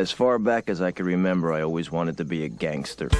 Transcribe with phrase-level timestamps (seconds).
[0.00, 3.10] As far back as I can remember, I always wanted to be a gangster.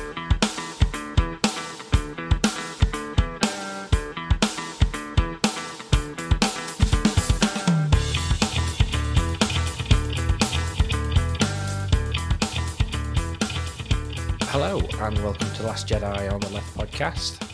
[14.48, 17.46] Hello, and welcome to Last Jedi on the Left podcast.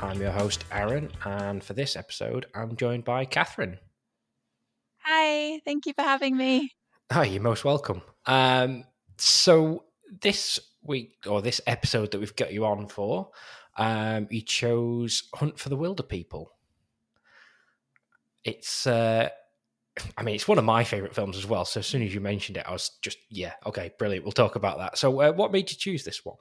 [0.00, 3.78] I'm your host, Aaron, and for this episode, I'm joined by Katherine.
[4.98, 6.70] Hi, thank you for having me.
[7.10, 8.02] Hi, you're most welcome.
[8.28, 8.84] Um,
[9.16, 9.84] so
[10.20, 13.30] this week or this episode that we've got you on for,
[13.76, 16.46] um, you chose Hunt for the Wilderpeople.
[18.44, 19.30] It's, uh,
[20.16, 21.64] I mean, it's one of my favorite films as well.
[21.64, 24.24] So as soon as you mentioned it, I was just, yeah, okay, brilliant.
[24.24, 24.98] We'll talk about that.
[24.98, 26.36] So, uh, what made you choose this one?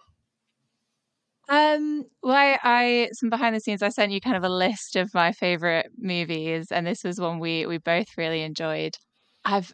[1.49, 3.81] Um, well, I, I some behind the scenes.
[3.81, 7.39] I sent you kind of a list of my favorite movies, and this was one
[7.39, 8.95] we we both really enjoyed.
[9.45, 9.73] I've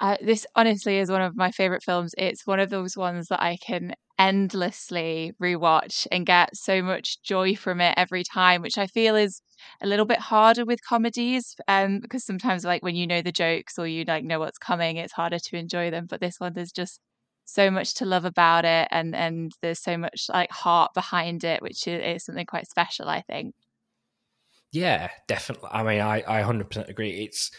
[0.00, 2.14] uh, this honestly is one of my favorite films.
[2.16, 7.54] It's one of those ones that I can endlessly rewatch and get so much joy
[7.54, 9.42] from it every time, which I feel is
[9.82, 13.78] a little bit harder with comedies um, because sometimes like when you know the jokes
[13.78, 16.06] or you like know what's coming, it's harder to enjoy them.
[16.08, 17.00] But this one, there's just
[17.44, 21.62] so much to love about it, and and there's so much like heart behind it,
[21.62, 23.54] which is, is something quite special, I think.
[24.72, 25.68] Yeah, definitely.
[25.72, 27.24] I mean, I I 100% agree.
[27.24, 27.50] It's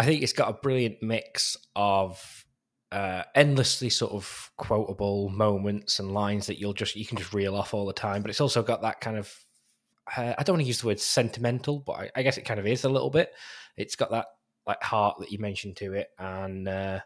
[0.00, 2.46] I think it's got a brilliant mix of
[2.90, 7.54] uh, endlessly sort of quotable moments and lines that you'll just you can just reel
[7.54, 8.22] off all the time.
[8.22, 9.30] But it's also got that kind of
[10.16, 12.58] uh, I don't want to use the word sentimental, but I, I, guess it kind
[12.58, 13.30] of is a little bit.
[13.76, 14.24] It's got that
[14.66, 17.00] like heart that you mentioned to it, and uh,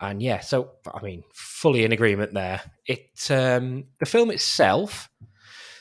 [0.00, 0.40] and yeah.
[0.40, 2.62] So I mean, fully in agreement there.
[2.86, 5.10] It um, the film itself,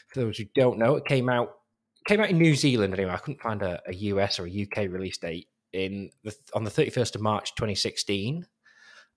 [0.10, 1.54] for those who don't know, it came out
[2.06, 3.14] came out in New Zealand anyway.
[3.14, 6.72] I couldn't find a, a US or a UK release date in the, on the
[6.72, 8.46] 31st of March 2016.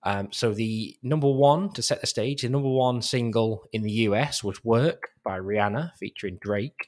[0.03, 3.91] Um, so the number one to set the stage, the number one single in the
[3.91, 6.87] US was "Work" by Rihanna featuring Drake,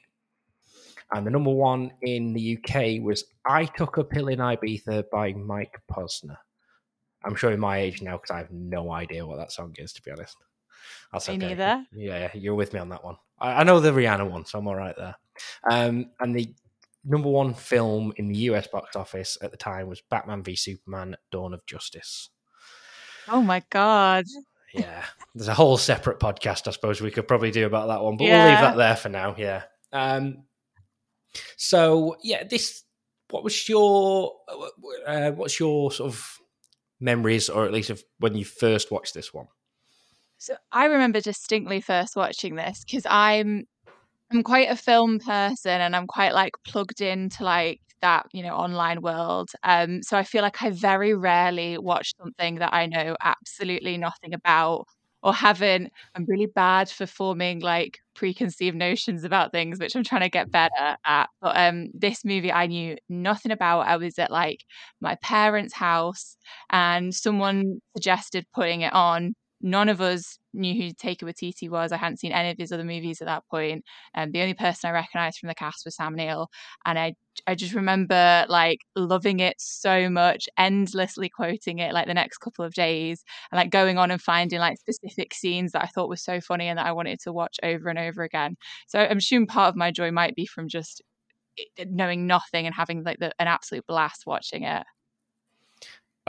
[1.12, 5.32] and the number one in the UK was "I Took a Pill in Ibiza" by
[5.32, 6.36] Mike Posner.
[7.24, 10.02] I'm showing my age now because I have no idea what that song is, to
[10.02, 10.36] be honest.
[11.12, 11.48] That's me okay.
[11.48, 11.84] neither.
[11.92, 13.16] Yeah, you're with me on that one.
[13.38, 15.16] I, I know the Rihanna one, so I'm all right there.
[15.70, 16.54] Um, and the
[17.04, 21.16] number one film in the US box office at the time was Batman v Superman:
[21.30, 22.30] Dawn of Justice.
[23.28, 24.24] Oh my god!
[24.72, 28.16] Yeah, there's a whole separate podcast I suppose we could probably do about that one,
[28.16, 28.44] but yeah.
[28.44, 29.34] we'll leave that there for now.
[29.36, 29.62] Yeah.
[29.92, 30.44] Um.
[31.56, 32.82] So yeah, this.
[33.30, 34.32] What was your
[35.06, 36.38] uh, what's your sort of
[36.98, 39.46] memories, or at least of when you first watched this one?
[40.38, 43.66] So I remember distinctly first watching this because I'm
[44.30, 48.54] I'm quite a film person and I'm quite like plugged into like that, you know,
[48.54, 49.50] online world.
[49.64, 54.32] Um, so I feel like I very rarely watch something that I know absolutely nothing
[54.32, 54.86] about
[55.22, 55.92] or haven't.
[56.14, 60.50] I'm really bad for forming like preconceived notions about things, which I'm trying to get
[60.50, 61.28] better at.
[61.42, 63.80] But um, this movie I knew nothing about.
[63.88, 64.64] I was at like
[65.00, 66.36] my parents' house
[66.70, 71.92] and someone suggested putting it on none of us knew who Taika Waititi was.
[71.92, 73.84] I hadn't seen any of his other movies at that point.
[74.14, 76.48] And um, the only person I recognized from the cast was Sam Neill.
[76.84, 77.14] And I
[77.46, 82.64] I just remember like loving it so much, endlessly quoting it like the next couple
[82.64, 86.16] of days, and like going on and finding like specific scenes that I thought were
[86.16, 88.56] so funny and that I wanted to watch over and over again.
[88.88, 91.02] So I'm assuming part of my joy might be from just
[91.86, 94.84] knowing nothing and having like the, an absolute blast watching it.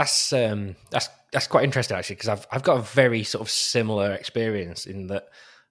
[0.01, 3.51] That's um, that's that's quite interesting actually because I've I've got a very sort of
[3.51, 5.27] similar experience in that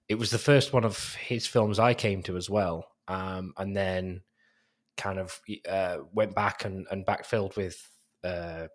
[0.08, 3.76] it was the first one of his films I came to as well, um, and
[3.76, 4.20] then
[4.96, 7.84] kind of uh, went back and, and backfilled with
[8.22, 8.68] uh,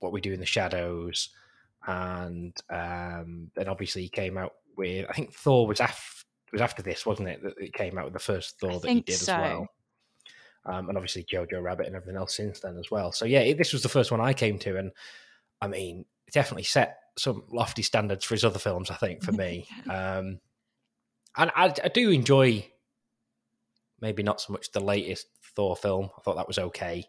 [0.00, 1.28] what we do in the shadows,
[1.86, 6.82] and um, then obviously he came out with I think Thor was after was after
[6.82, 7.44] this, wasn't it?
[7.44, 9.34] That it came out with the first Thor I that he did so.
[9.34, 9.68] as well
[10.66, 13.12] um, and obviously Jojo Rabbit and everything else since then as well.
[13.12, 14.92] So yeah, it, this was the first one I came to, and
[15.60, 18.90] I mean, it definitely set some lofty standards for his other films.
[18.90, 20.40] I think for me, um,
[21.36, 22.66] and I, I, do enjoy
[24.00, 26.10] maybe not so much the latest Thor film.
[26.16, 27.04] I thought that was okay,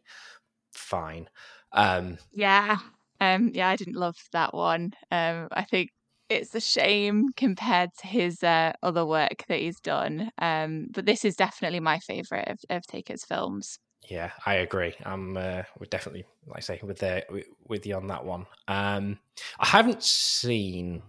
[0.74, 1.30] fine.
[1.74, 2.78] Um, yeah,
[3.20, 4.94] um, yeah, I didn't love that one.
[5.12, 5.92] Um, I think
[6.32, 10.32] it's a shame compared to his uh, other work that he's done.
[10.38, 13.78] Um, but this is definitely my favorite of, of Taika's films.
[14.10, 14.96] Yeah, I agree.
[15.04, 17.24] I'm uh, we're definitely like I say with the
[17.68, 18.48] with you on that one.
[18.68, 19.20] Um,
[19.60, 21.04] I haven't seen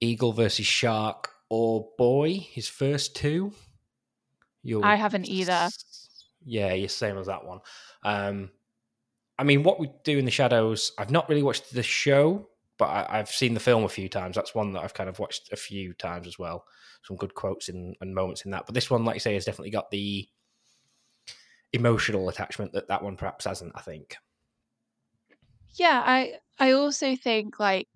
[0.00, 3.52] Eagle versus Shark or Boy, his first two.
[4.62, 5.68] You're, I haven't either.
[6.44, 7.60] Yeah, you're same as that one.
[8.02, 8.50] Um,
[9.38, 10.92] I mean, what we do in the shadows.
[10.98, 12.49] I've not really watched the show
[12.80, 14.34] but I, have seen the film a few times.
[14.34, 16.64] That's one that I've kind of watched a few times as well.
[17.04, 18.64] Some good quotes in, and moments in that.
[18.64, 20.26] But this one, like you say, has definitely got the
[21.74, 23.72] emotional attachment that that one perhaps hasn't.
[23.74, 24.16] I think.
[25.74, 27.86] Yeah, I I also think like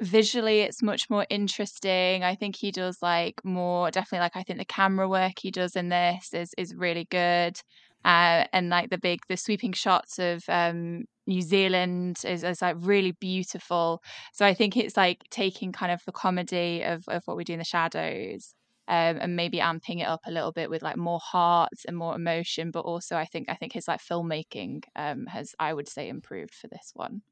[0.00, 4.58] visually it's much more interesting i think he does like more definitely like i think
[4.58, 7.60] the camera work he does in this is is really good
[8.04, 12.76] uh, and like the big the sweeping shots of um new zealand is, is like
[12.80, 14.02] really beautiful
[14.32, 17.52] so i think it's like taking kind of the comedy of, of what we do
[17.52, 18.54] in the shadows
[18.88, 22.16] um, and maybe amping it up a little bit with like more heart and more
[22.16, 26.08] emotion but also i think i think his like filmmaking um has i would say
[26.08, 27.22] improved for this one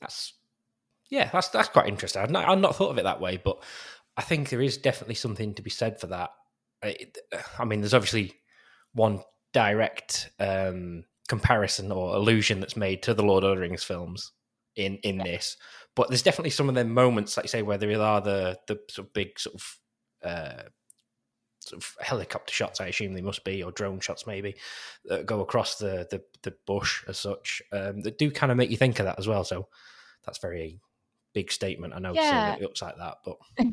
[0.00, 0.34] that's
[1.10, 2.22] yeah, that's that's quite interesting.
[2.22, 3.62] I've not, I've not thought of it that way, but
[4.16, 6.30] I think there is definitely something to be said for that.
[6.82, 8.34] I mean, there's obviously
[8.92, 9.22] one
[9.54, 14.32] direct um, comparison or allusion that's made to the Lord of the Rings films
[14.76, 15.24] in in yeah.
[15.24, 15.56] this,
[15.96, 18.78] but there's definitely some of them moments, like you say, where there are the the
[18.90, 19.78] sort of big sort of
[20.22, 20.62] uh,
[21.60, 22.80] sort of helicopter shots.
[22.80, 24.56] I assume they must be, or drone shots maybe,
[25.06, 27.62] that go across the the, the bush as such.
[27.72, 29.44] Um, that do kind of make you think of that as well.
[29.44, 29.68] So
[30.26, 30.80] that's very
[31.32, 31.94] big statement.
[31.94, 32.54] I know yeah.
[32.54, 33.36] it looks like that, but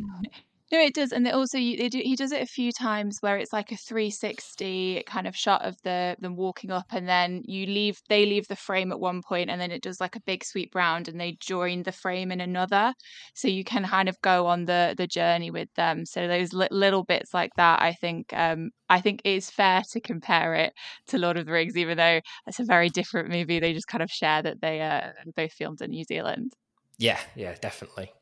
[0.71, 3.73] No, it does, and also do, he does it a few times where it's like
[3.73, 8.25] a 360 kind of shot of the them walking up, and then you leave they
[8.25, 11.09] leave the frame at one point, and then it does like a big sweep round,
[11.09, 12.93] and they join the frame in another,
[13.35, 16.05] so you can kind of go on the the journey with them.
[16.05, 19.99] So those li- little bits like that, I think, um, I think it's fair to
[19.99, 20.71] compare it
[21.07, 23.59] to Lord of the Rings, even though it's a very different movie.
[23.59, 26.53] They just kind of share that they uh, both filmed in New Zealand.
[26.97, 28.13] Yeah, yeah, definitely.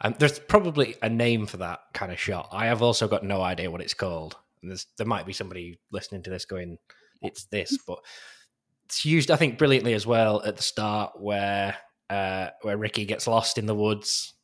[0.00, 2.48] Um, there's probably a name for that kind of shot.
[2.52, 4.36] I have also got no idea what it's called.
[4.62, 6.78] And there's, there might be somebody listening to this going,
[7.22, 7.98] "It's this," but
[8.86, 11.76] it's used, I think, brilliantly as well at the start where
[12.08, 14.34] uh, where Ricky gets lost in the woods,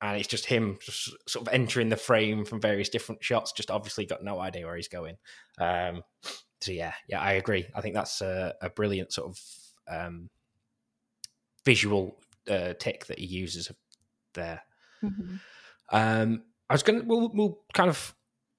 [0.00, 3.52] and it's just him just sort of entering the frame from various different shots.
[3.52, 5.16] Just obviously got no idea where he's going.
[5.58, 6.02] Um,
[6.60, 7.66] so yeah, yeah, I agree.
[7.74, 9.40] I think that's a, a brilliant sort of
[9.88, 10.28] um,
[11.64, 12.18] visual
[12.48, 13.70] uh, tick that he uses
[14.38, 14.62] there.
[15.02, 15.36] Mm-hmm.
[15.90, 18.14] Um, I was going to, we'll, we'll kind of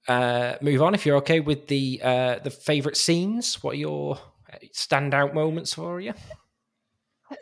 [0.08, 3.62] uh, move on if you're okay with the uh, the favorite scenes.
[3.62, 4.18] What are your
[4.52, 6.14] uh, standout moments for you?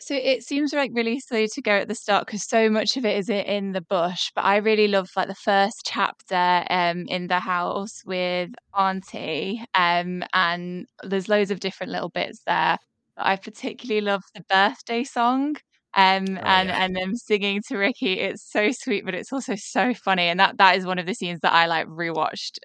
[0.00, 3.06] So it seems like really slow to go at the start because so much of
[3.06, 4.30] it is in the bush.
[4.34, 10.24] But I really love like the first chapter um, in the house with Auntie, um,
[10.34, 12.76] and there's loads of different little bits there.
[13.16, 15.56] I particularly love the birthday song
[15.94, 16.84] um, oh, and yeah.
[16.84, 18.20] and them singing to Ricky.
[18.20, 21.14] It's so sweet, but it's also so funny, and that that is one of the
[21.14, 22.58] scenes that I like rewatched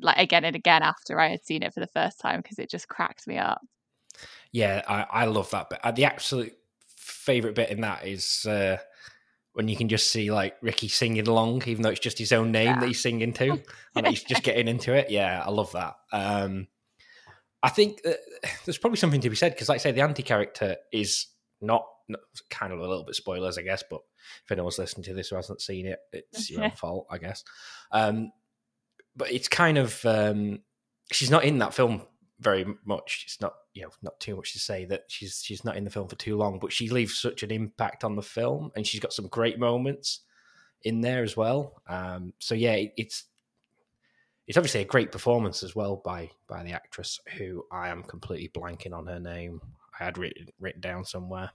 [0.00, 2.70] like again and again after I had seen it for the first time because it
[2.70, 3.60] just cracked me up.
[4.52, 5.80] Yeah, I, I love that bit.
[5.82, 6.52] Uh, the absolute
[6.96, 8.78] favorite bit in that is uh,
[9.52, 12.52] when you can just see like Ricky singing along, even though it's just his own
[12.52, 12.80] name yeah.
[12.80, 13.60] that he's singing to,
[13.96, 15.10] and he's just getting into it.
[15.10, 15.94] Yeah, I love that.
[16.12, 16.68] Um,
[17.62, 18.02] I think
[18.64, 21.26] there's probably something to be said because, like I say, the Auntie character is
[21.60, 21.86] not
[22.48, 23.82] kind of a little bit spoilers, I guess.
[23.88, 24.00] But
[24.44, 27.44] if anyone's listening to this who hasn't seen it, it's your own fault, I guess.
[27.92, 28.32] Um,
[29.16, 30.60] but it's kind of um,
[31.12, 32.02] she's not in that film
[32.38, 33.24] very much.
[33.26, 35.90] It's not you know not too much to say that she's she's not in the
[35.90, 39.00] film for too long, but she leaves such an impact on the film, and she's
[39.00, 40.20] got some great moments
[40.82, 41.82] in there as well.
[41.88, 43.24] Um, so yeah, it, it's
[44.46, 48.48] it's obviously a great performance as well by by the actress who I am completely
[48.48, 49.60] blanking on her name.
[49.98, 51.50] I had written written down somewhere.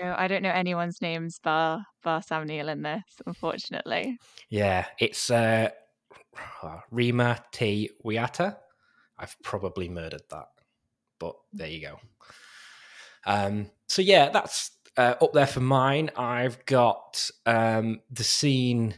[0.00, 4.18] No, I don't know anyone's names bar bar Sam Neill in this, unfortunately.
[4.48, 5.70] Yeah, it's uh,
[6.90, 8.56] Rima Te Wiata.
[9.18, 10.48] I've probably murdered that,
[11.18, 12.00] but there you go.
[13.26, 16.10] Um, so yeah, that's uh, up there for mine.
[16.16, 18.94] I've got um, the scene.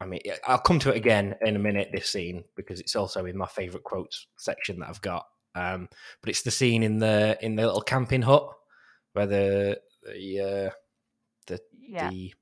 [0.00, 1.90] I mean, I'll come to it again in a minute.
[1.92, 5.26] This scene because it's also in my favorite quotes section that I've got.
[5.54, 5.88] Um,
[6.20, 8.50] but it's the scene in the in the little camping hut
[9.12, 10.70] where the the uh,
[11.46, 12.10] the yeah.
[12.10, 12.34] the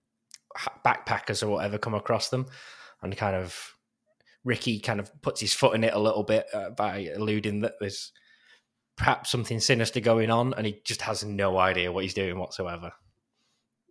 [0.84, 2.46] backpackers or whatever come across them,
[3.02, 3.74] and kind of
[4.44, 7.74] Ricky kind of puts his foot in it a little bit uh, by alluding that
[7.80, 8.12] there's
[8.96, 12.92] perhaps something sinister going on, and he just has no idea what he's doing whatsoever.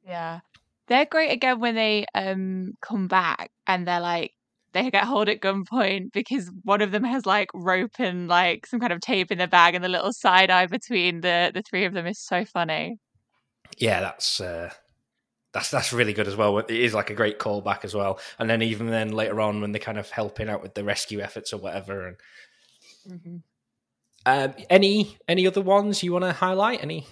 [0.05, 0.41] Yeah,
[0.87, 4.33] they're great again when they um come back and they're like
[4.73, 8.79] they get hold at gunpoint because one of them has like rope and like some
[8.79, 11.85] kind of tape in their bag and the little side eye between the the three
[11.85, 12.97] of them is so funny
[13.77, 14.71] yeah, that's uh,
[15.53, 16.57] that's that's really good as well.
[16.59, 18.19] It is like a great callback as well.
[18.39, 21.19] And then even then later on when they're kind of helping out with the rescue
[21.19, 22.07] efforts or whatever.
[22.07, 22.17] And
[23.09, 23.37] mm-hmm.
[24.25, 26.81] um, any any other ones you want to highlight?
[26.81, 27.05] Any?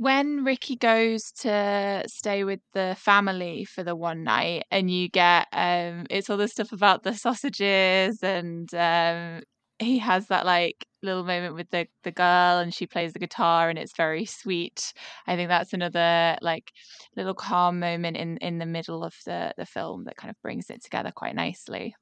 [0.00, 5.46] when Ricky goes to stay with the family for the one night, and you get
[5.52, 9.42] um, it's all the stuff about the sausages, and um,
[9.78, 13.68] he has that like little moment with the the girl, and she plays the guitar,
[13.68, 14.92] and it's very sweet.
[15.26, 16.72] I think that's another like
[17.16, 20.70] little calm moment in in the middle of the the film that kind of brings
[20.70, 21.94] it together quite nicely.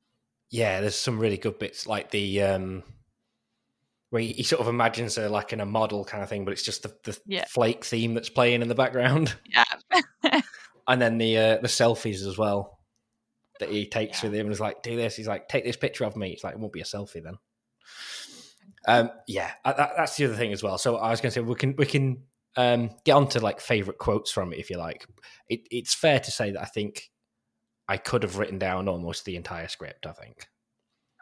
[0.51, 2.83] Yeah, there's some really good bits like the um
[4.11, 6.63] where he, sort of imagines her like in a model kind of thing, but it's
[6.63, 7.45] just the, the Yeah.
[7.47, 9.65] flake theme that's playing in the background, Yeah.
[10.89, 12.79] and then the uh, the selfies as well
[13.61, 14.31] that he takes Yeah.
[14.31, 16.45] with him and is like, "Do this." He's like, "Take this picture of me." It's
[16.45, 17.37] like, "It won't be a selfie then."
[18.87, 20.79] Um, yeah, that, that's the other thing as well.
[20.79, 22.23] So I was going to say we can we can
[22.57, 25.07] um, get on to like favorite quotes from it if you like.
[25.49, 27.11] It, it's fair to say that I think
[27.89, 30.07] I could have written down almost the entire script.
[30.07, 30.49] I think.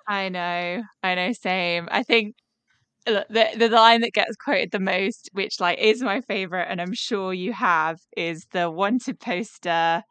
[0.09, 1.89] I know, I know, same.
[1.91, 2.37] I think
[3.07, 6.81] look, the the line that gets quoted the most, which like is my favorite, and
[6.81, 10.03] I'm sure you have, is the wanted poster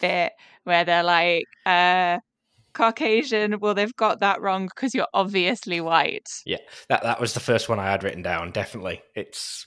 [0.00, 0.32] bit
[0.64, 2.18] where they're like, uh,
[2.74, 3.58] Caucasian.
[3.60, 6.28] Well, they've got that wrong because you're obviously white.
[6.44, 8.50] Yeah, that that was the first one I had written down.
[8.50, 9.66] Definitely, it's.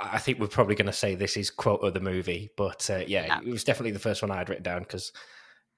[0.00, 2.98] I think we're probably going to say this is quote of the movie, but uh,
[3.06, 3.40] yeah, Yeah.
[3.40, 5.12] it was definitely the first one I had written down because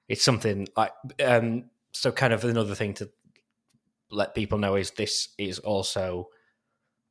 [0.07, 0.91] it's something like.
[1.23, 3.09] Um, so, kind of another thing to
[4.11, 6.29] let people know is this is also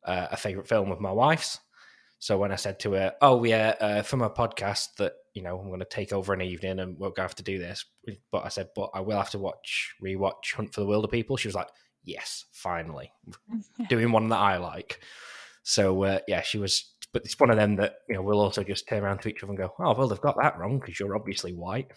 [0.05, 1.59] uh, a favorite film of my wife's.
[2.21, 5.57] So when I said to her, "Oh yeah, uh, from a podcast that you know
[5.59, 7.85] I'm going to take over an evening and we're going to have to do this,"
[8.33, 11.47] but I said, "But I will have to watch rewatch Hunt for the Wilderpeople." She
[11.47, 11.69] was like,
[12.03, 13.13] "Yes, finally,
[13.89, 15.01] doing one that I like."
[15.63, 16.93] So uh, yeah, she was.
[17.13, 19.45] But it's one of them that you know we'll also just turn around to each
[19.45, 21.93] other and go, "Oh well, they've got that wrong because you're obviously white."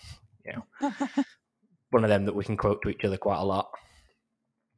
[0.46, 0.92] You know,
[1.90, 3.72] one of them that we can quote to each other quite a lot.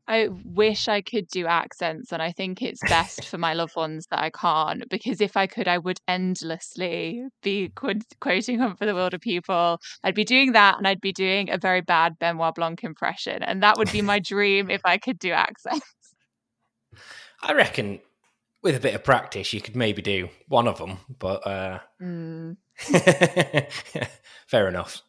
[0.07, 4.05] I wish I could do accents, and I think it's best for my loved ones
[4.11, 4.89] that I can't.
[4.89, 9.77] Because if I could, I would endlessly be qu- quoting Hunt for the Wilderpeople.
[10.03, 13.63] I'd be doing that, and I'd be doing a very bad Benoit Blanc impression, and
[13.63, 15.85] that would be my dream if I could do accents.
[17.41, 17.99] I reckon
[18.61, 22.57] with a bit of practice, you could maybe do one of them, but uh, Mm.
[24.47, 25.01] fair enough.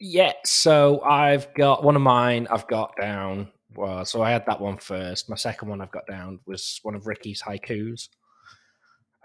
[0.00, 2.46] Yeah, so I've got one of mine.
[2.50, 3.48] I've got down.
[3.74, 5.28] Well, so I had that one first.
[5.28, 8.08] My second one I've got down was one of Ricky's haikus.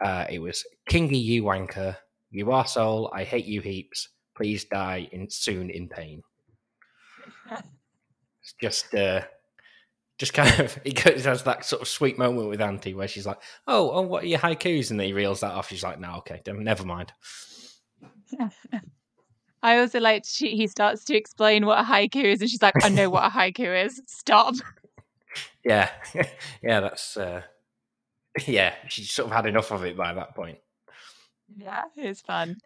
[0.04, 1.96] Uh, it was Kingy, you wanker,
[2.30, 4.10] you arsehole, I hate you heaps.
[4.36, 6.22] Please die in soon in pain.
[8.44, 9.22] It's just uh,
[10.18, 13.26] just kind of he goes has that sort of sweet moment with Auntie where she's
[13.26, 15.70] like, "Oh, oh, what are your haikus?" and then he reels that off.
[15.70, 17.14] She's like, "No, okay, never mind."
[19.64, 22.76] I also like she, he starts to explain what a haiku is, and she's like,
[22.84, 24.02] "I know what a haiku is.
[24.06, 24.56] Stop."
[25.64, 25.90] Yeah,
[26.62, 27.42] yeah, that's uh,
[28.46, 28.76] yeah.
[28.90, 30.58] She sort of had enough of it by that point.
[31.56, 32.58] Yeah, it's fun.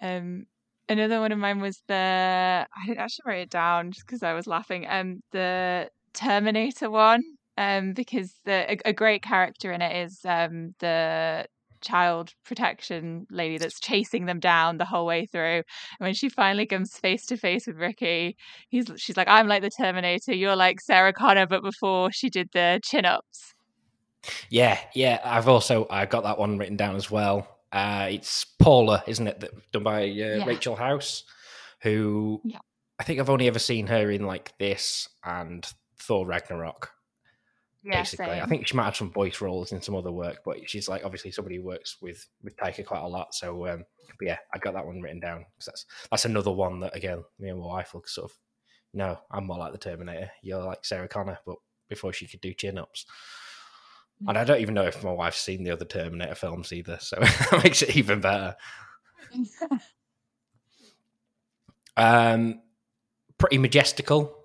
[0.00, 0.46] Um,
[0.88, 4.34] another one of mine was the I didn't actually write it down just because I
[4.34, 4.86] was laughing.
[4.88, 7.24] Um, the Terminator one.
[7.56, 11.44] Um, because the a, a great character in it is um the
[11.80, 15.58] child protection lady that's chasing them down the whole way through.
[15.58, 15.64] And
[15.98, 18.36] when she finally comes face to face with Ricky,
[18.68, 20.34] he's she's like, "I'm like the Terminator.
[20.34, 23.54] You're like Sarah Connor," but before she did the chin ups.
[24.50, 25.20] Yeah, yeah.
[25.24, 27.46] I've also I got that one written down as well.
[27.72, 29.40] Uh, it's Paula, isn't it?
[29.40, 31.24] That done by uh, Rachel House,
[31.82, 32.58] who Yeah.
[32.98, 35.66] I think I've only ever seen her in like this and
[35.98, 36.90] Thor Ragnarok.
[37.98, 38.26] Basically.
[38.42, 41.04] I think she might have some voice roles in some other work, but she's like
[41.04, 43.34] obviously somebody who works with with Taika quite a lot.
[43.34, 43.84] So, um,
[44.18, 47.24] but yeah, I got that one written down 'cause that's that's another one that again,
[47.38, 48.38] me and my wife will sort of.
[48.94, 50.30] No, I'm more like the Terminator.
[50.42, 51.56] You're like Sarah Connor, but
[51.88, 53.04] before she could do chin ups.
[54.26, 57.16] And I don't even know if my wife's seen the other Terminator films either, so
[57.20, 58.56] that makes it even better.
[61.96, 62.60] Um,
[63.38, 64.44] pretty majestical.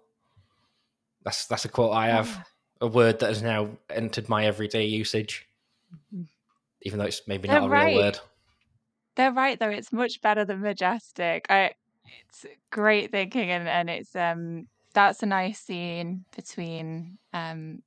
[1.23, 2.47] That's that's a quote I have.
[2.83, 5.47] A word that has now entered my everyday usage,
[6.81, 7.95] even though it's maybe not They're a right.
[7.95, 8.19] real word.
[9.15, 9.69] They're right though.
[9.69, 11.45] It's much better than majestic.
[11.49, 11.71] I
[12.29, 17.79] it's great thinking and, and it's um that's a nice scene between um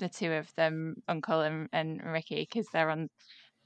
[0.00, 3.08] the two of them, Uncle and, and Ricky, because they're on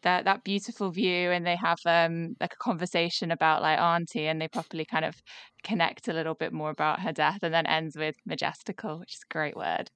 [0.02, 4.40] that that beautiful view and they have um like a conversation about like auntie and
[4.40, 5.16] they properly kind of
[5.64, 9.24] connect a little bit more about her death and then ends with majestical, which is
[9.28, 9.90] a great word.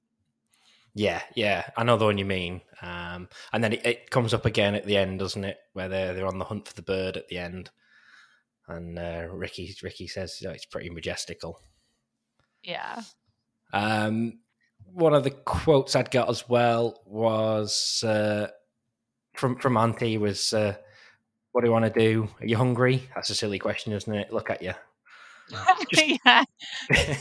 [0.93, 2.61] Yeah, yeah, I know the one you mean.
[2.81, 5.57] Um, and then it, it comes up again at the end, doesn't it?
[5.73, 7.69] Where they're they're on the hunt for the bird at the end,
[8.67, 11.59] and uh, Ricky Ricky says you know, it's pretty majestical.
[12.63, 13.01] Yeah.
[13.73, 14.39] Um,
[14.85, 18.47] one of the quotes I'd got as well was uh,
[19.35, 20.75] from from Auntie was, uh,
[21.53, 22.27] "What do you want to do?
[22.41, 24.33] Are you hungry?" That's a silly question, isn't it?
[24.33, 24.73] Look at you.
[26.25, 26.43] yeah.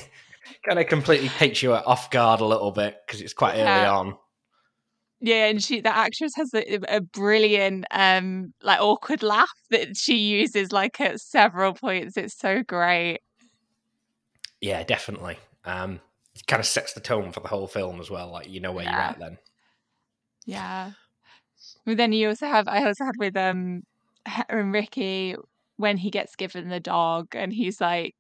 [0.67, 3.91] kind of completely takes you off guard a little bit because it's quite early Yeah.
[3.93, 4.17] on.
[5.23, 10.17] Yeah, and she the actress has a, a brilliant um like awkward laugh that she
[10.17, 12.17] uses like at several points.
[12.17, 13.19] It's so great.
[14.61, 15.39] Yeah, definitely.
[15.65, 16.01] Um,
[16.35, 18.31] it kind of sets the tone for the whole film as well.
[18.31, 19.37] Like you know where you're at then.
[20.47, 20.93] Yeah.
[21.85, 23.83] But then you also have I also had with um
[24.49, 25.37] and Ricky
[25.77, 28.15] when he gets given the dog and he's like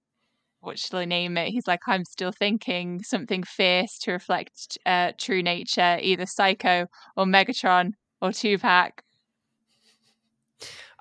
[0.60, 1.48] what shall I name it?
[1.48, 6.86] He's like, I'm still thinking something fierce to reflect uh, true nature, either Psycho
[7.16, 9.02] or Megatron or Tupac.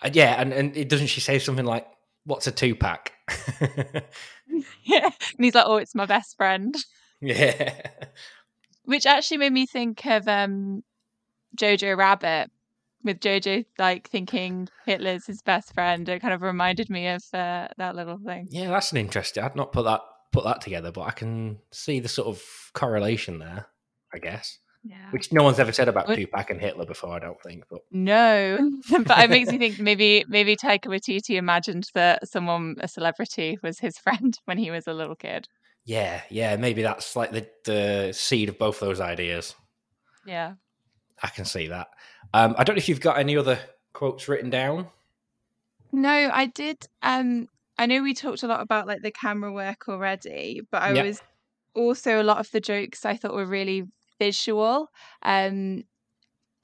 [0.02, 1.86] Uh, yeah, and and it, doesn't she say something like,
[2.24, 3.12] "What's a two pack?"
[4.84, 5.06] Yeah.
[5.06, 6.76] And he's like, Oh, it's my best friend.
[7.22, 7.82] yeah,
[8.84, 10.84] Which actually made me think of um
[11.58, 12.50] Jojo Rabbit
[13.04, 16.08] with Jojo like thinking Hitler's his best friend.
[16.10, 18.48] It kind of reminded me of uh, that little thing.
[18.52, 18.70] yeah.
[18.70, 19.44] That's an interesting.
[19.44, 20.02] I'd not put that
[20.32, 22.42] put that together, but I can see the sort of
[22.74, 23.68] correlation there.
[24.14, 25.12] I guess, Yeah.
[25.12, 27.16] which no one's ever said about What- Tupac and Hitler before.
[27.16, 28.58] I don't think, but No,
[28.92, 33.80] but it makes me think maybe maybe Taika Waititi imagined that someone, a celebrity, was
[33.80, 35.48] his friend when he was a little kid.
[35.86, 36.56] yeah, yeah.
[36.58, 39.54] Maybe that's like the the seed of both those ideas.
[40.26, 40.54] Yeah.
[41.24, 41.88] I can see that.
[42.34, 43.60] Um, I don't know if you've got any other
[43.94, 44.90] quotes written down.
[45.92, 46.78] No, I did.
[47.02, 47.48] Um,
[47.78, 51.08] I know we talked a lot about like the camera work already, but I Yep.
[51.08, 51.22] was
[51.76, 53.84] also a lot of the jokes I thought were really
[54.20, 54.90] visual.
[55.24, 55.84] Um,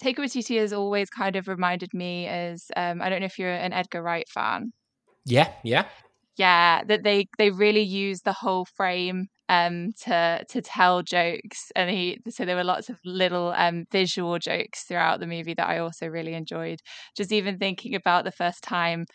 [0.02, 3.52] Taika Waititi has always kind of reminded me as um, I don't know if you're
[3.54, 4.72] an Edgar Wright fan.
[5.26, 5.90] Yeah, yeah,
[6.38, 11.90] yeah that they they really use the whole frame um to to tell jokes and
[11.90, 15.80] he so there were lots of little um visual jokes throughout the movie that I
[15.80, 16.80] also really enjoyed.
[17.16, 19.06] Just even thinking about the first time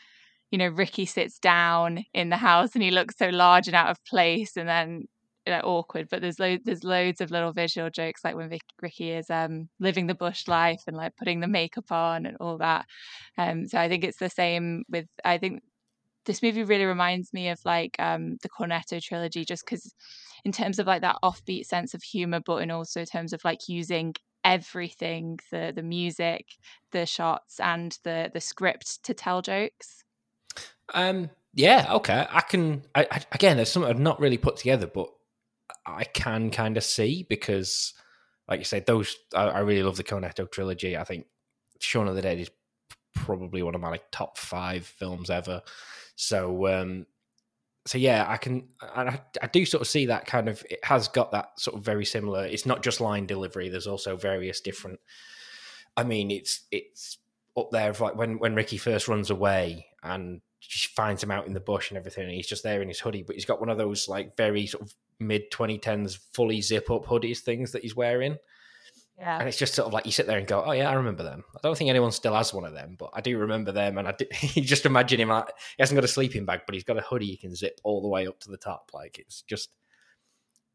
[0.51, 3.91] you know Ricky sits down in the house and he looks so large and out
[3.91, 5.05] of place and then
[5.47, 8.61] you know, awkward but there's lo- there's loads of little visual jokes like when Vic-
[8.83, 12.59] Ricky is um living the bush life and like putting the makeup on and all
[12.59, 12.87] that.
[13.39, 15.63] Um so I think it's the same with I think
[16.27, 19.95] this movie really reminds me of like um the Cornetto trilogy just because
[20.45, 23.69] in terms of like that offbeat sense of humor but in also terms of like
[23.69, 26.47] using everything the the music
[26.93, 30.05] the shots and the the script to tell jokes
[30.95, 32.27] Um, yeah, okay.
[32.31, 32.83] I can.
[32.95, 35.09] I, I, again, there's something I've not really put together, but
[35.87, 37.95] I can kind of see because,
[38.49, 40.97] like you said, those I, I really love the Cornetto trilogy.
[40.97, 41.27] I think
[41.81, 42.51] Shaun of the Dead is
[43.25, 45.63] probably one of my like top five films ever.
[46.17, 47.07] So, um,
[47.87, 48.69] so yeah, I can.
[48.83, 50.65] I, I do sort of see that kind of.
[50.71, 52.45] It has got that sort of very similar.
[52.45, 53.69] It's not just line delivery.
[53.69, 55.01] There's also various different.
[55.97, 57.19] I mean, it's it's
[57.57, 61.55] up there like when when Ricky first runs away and she finds him out in
[61.55, 63.71] the bush and everything, and he's just there in his hoodie, but he's got one
[63.71, 67.97] of those like very sort of mid 2010s fully zip up hoodies things that he's
[67.97, 68.37] wearing.
[69.21, 70.95] Yeah And it's just sort of like you sit there and go, "Oh yeah, I
[70.95, 73.73] remember them." I don't think anyone still has one of them, but I do remember
[73.73, 73.99] them.
[73.99, 75.29] And I do, you just imagine him.
[75.29, 77.81] Like, he hasn't got a sleeping bag, but he's got a hoodie he can zip
[77.85, 78.91] all the way up to the top.
[78.95, 79.71] Like it's just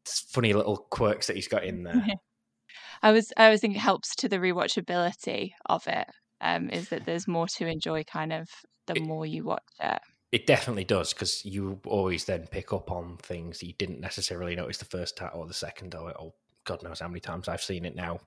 [0.04, 2.06] it's funny little quirks that he's got in there.
[3.02, 6.06] I was I was thinking it helps to the rewatchability of it
[6.40, 8.48] um is that there's more to enjoy kind of
[8.86, 10.00] the It- more you watch it
[10.32, 14.78] It definitely does because you always then pick up on things you didn't necessarily notice
[14.78, 17.84] the first time or the second or, or God knows how many times I've seen
[17.84, 18.20] it now.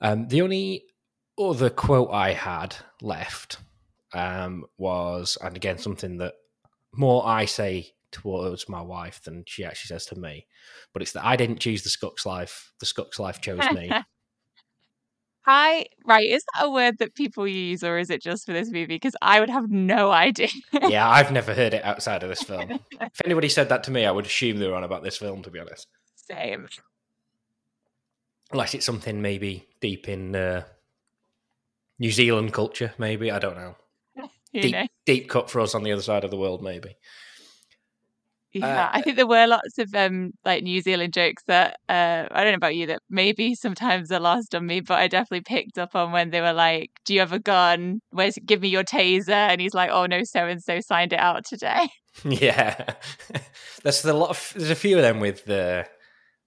[0.00, 0.84] Um, the only
[1.38, 3.58] other quote I had left
[4.12, 6.34] um, was, and again, something that
[6.92, 10.46] more I say towards my wife than she actually says to me,
[10.92, 12.72] but it's that I didn't choose the skux life.
[12.80, 13.90] The skux life chose me.
[15.42, 16.28] Hi, right.
[16.28, 18.86] Is that a word that people use, or is it just for this movie?
[18.86, 20.48] Because I would have no idea.
[20.88, 22.78] yeah, I've never heard it outside of this film.
[23.00, 25.42] If anybody said that to me, I would assume they were on about this film,
[25.42, 25.86] to be honest.
[26.14, 26.68] Same.
[28.52, 30.64] Unless it's something maybe deep in uh,
[31.98, 33.30] New Zealand culture, maybe.
[33.30, 33.76] I don't know.
[34.52, 34.86] Deep, know.
[35.06, 36.96] deep cut for us on the other side of the world, maybe.
[38.52, 42.26] Yeah, Uh, I think there were lots of um like New Zealand jokes that uh
[42.32, 45.42] I don't know about you that maybe sometimes are lost on me, but I definitely
[45.42, 48.00] picked up on when they were like, "Do you have a gun?
[48.10, 51.20] Where's give me your taser?" And he's like, "Oh no, so and so signed it
[51.20, 51.88] out today."
[52.24, 52.94] Yeah,
[53.84, 55.86] there's a lot of there's a few of them with the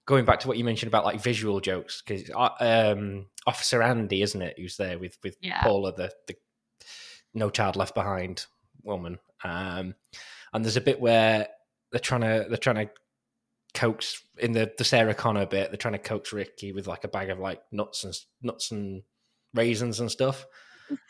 [0.06, 4.42] going back to what you mentioned about like visual jokes because um, Officer Andy, isn't
[4.42, 5.62] it, who's there with with Yeah.
[5.62, 6.36] Paula, the the
[7.32, 8.44] No Child Left Behind
[8.82, 9.94] woman, um,
[10.52, 11.48] and there's a bit where
[11.90, 12.90] they're trying to they're trying to
[13.74, 15.70] coax in the the Sarah Connor bit.
[15.70, 19.02] They're trying to coax Ricky with like a bag of like nuts and nuts and
[19.54, 20.46] raisins and stuff.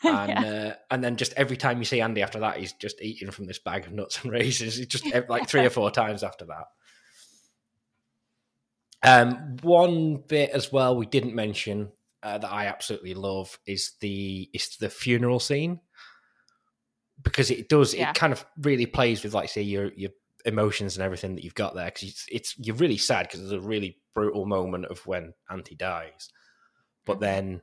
[0.03, 0.43] And Yeah.
[0.71, 3.45] uh, and then just every time you see Andy after that, he's just eating from
[3.45, 4.79] this bag of nuts and raisins.
[4.79, 6.67] It's just like three or four times after that.
[9.03, 11.91] Um, one bit as well we didn't mention
[12.23, 15.79] uh, that I absolutely love is the is the funeral scene
[17.21, 18.09] because it does Yeah.
[18.09, 20.09] it kind of really plays with like say your your
[20.45, 23.51] emotions and everything that you've got there because it's, it's you're really sad because there's
[23.51, 26.29] a really brutal moment of when Auntie dies,
[27.05, 27.21] but Mhm.
[27.21, 27.61] then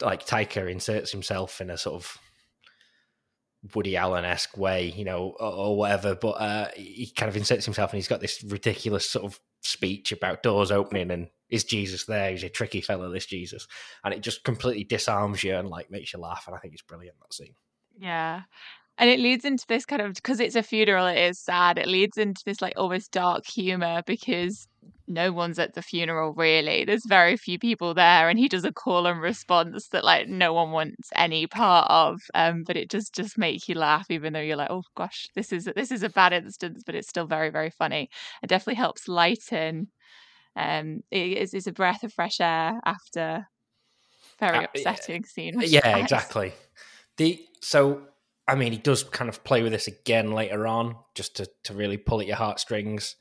[0.00, 2.16] like Taika inserts himself in a sort of
[3.74, 6.14] Woody Allen esque way, you know, or, or whatever.
[6.14, 10.12] But uh, he kind of inserts himself, and he's got this ridiculous sort of speech
[10.12, 12.30] about doors opening and is Jesus there?
[12.30, 13.66] He's a tricky fellow, this Jesus,
[14.04, 16.44] and it just completely disarms you and like makes you laugh.
[16.46, 17.54] And I think it's brilliant that scene.
[17.98, 18.42] Yeah.
[18.98, 21.78] And it leads into this kind of because it's a funeral, it is sad.
[21.78, 24.68] It leads into this like almost dark humor because
[25.06, 26.84] no one's at the funeral really.
[26.84, 30.52] There's very few people there, and he does a call and response that like no
[30.52, 32.20] one wants any part of.
[32.34, 35.52] Um, but it just just make you laugh, even though you're like, oh gosh, this
[35.52, 38.08] is this is a bad instance, but it's still very very funny.
[38.42, 39.88] It definitely helps lighten.
[40.56, 43.46] Um, it is it's a breath of fresh air after
[44.38, 45.60] very Uh, upsetting scene.
[45.60, 46.52] Yeah, exactly.
[47.16, 48.02] The so
[48.48, 51.74] I mean, he does kind of play with this again later on, just to to
[51.74, 53.16] really pull at your heartstrings.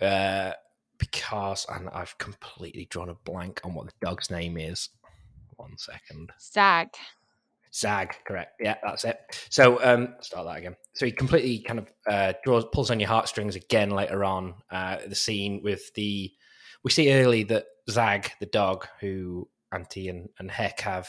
[0.00, 0.52] Uh,
[0.98, 4.88] because and I've completely drawn a blank on what the dog's name is.
[5.56, 6.30] One second.
[6.40, 6.88] Zag.
[7.74, 8.54] Zag, correct.
[8.60, 9.18] Yeah, that's it.
[9.50, 10.76] So um start that again.
[10.94, 14.54] So he completely kind of uh draws pulls on your heartstrings again later on.
[14.70, 16.32] Uh the scene with the
[16.84, 21.08] we see early that Zag, the dog who Auntie and, and Hec have,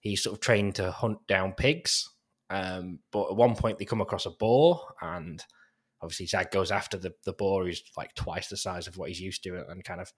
[0.00, 2.08] he's sort of trained to hunt down pigs.
[2.50, 5.42] Um, but at one point they come across a boar and
[6.02, 9.20] obviously Zag goes after the, the boar who's like twice the size of what he's
[9.20, 10.12] used to and kind of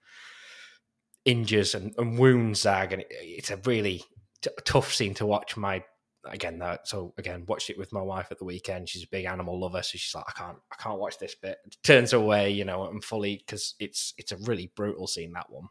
[1.23, 4.03] injures and, and wounds Zag and it, it's a really
[4.41, 5.57] t- tough scene to watch.
[5.57, 5.83] My
[6.27, 8.89] again that so again watched it with my wife at the weekend.
[8.89, 11.57] She's a big animal lover, so she's like, I can't I can't watch this bit.
[11.83, 15.67] Turns away, you know, and fully because it's it's a really brutal scene that one.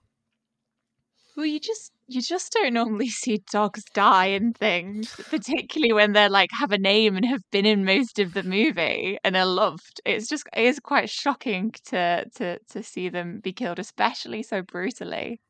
[1.36, 6.28] Well, you just you just don't normally see dogs die in things, particularly when they're
[6.28, 10.00] like have a name and have been in most of the movie and are loved.
[10.04, 14.62] It's just it is quite shocking to to to see them be killed, especially so
[14.62, 15.40] brutally.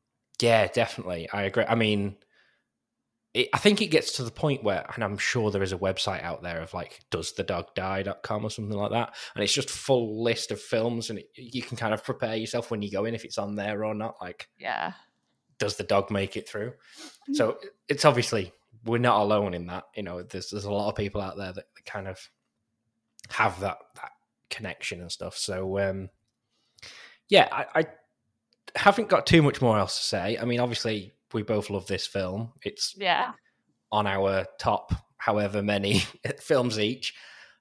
[0.40, 1.28] Yeah, definitely.
[1.32, 1.64] I agree.
[1.66, 2.16] I mean,
[3.34, 5.78] it, I think it gets to the point where, and I'm sure there is a
[5.78, 9.14] website out there of like, does the dog die.com or something like that.
[9.34, 12.70] And it's just full list of films, and it, you can kind of prepare yourself
[12.70, 14.14] when you go in if it's on there or not.
[14.20, 14.92] Like, Yeah.
[15.58, 16.72] Does the dog make it through?
[17.32, 18.52] So it's obviously,
[18.84, 19.84] we're not alone in that.
[19.96, 22.18] You know, there's, there's a lot of people out there that, that kind of
[23.30, 24.10] have that, that
[24.50, 25.36] connection and stuff.
[25.36, 26.10] So, um,
[27.28, 27.86] yeah, I, I
[28.76, 30.38] haven't got too much more else to say.
[30.40, 32.52] I mean, obviously, we both love this film.
[32.62, 33.32] It's Yeah.
[33.90, 36.02] on our top, however many
[36.40, 37.14] films each.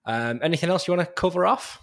[0.05, 1.79] Um, anything else you want to cover off?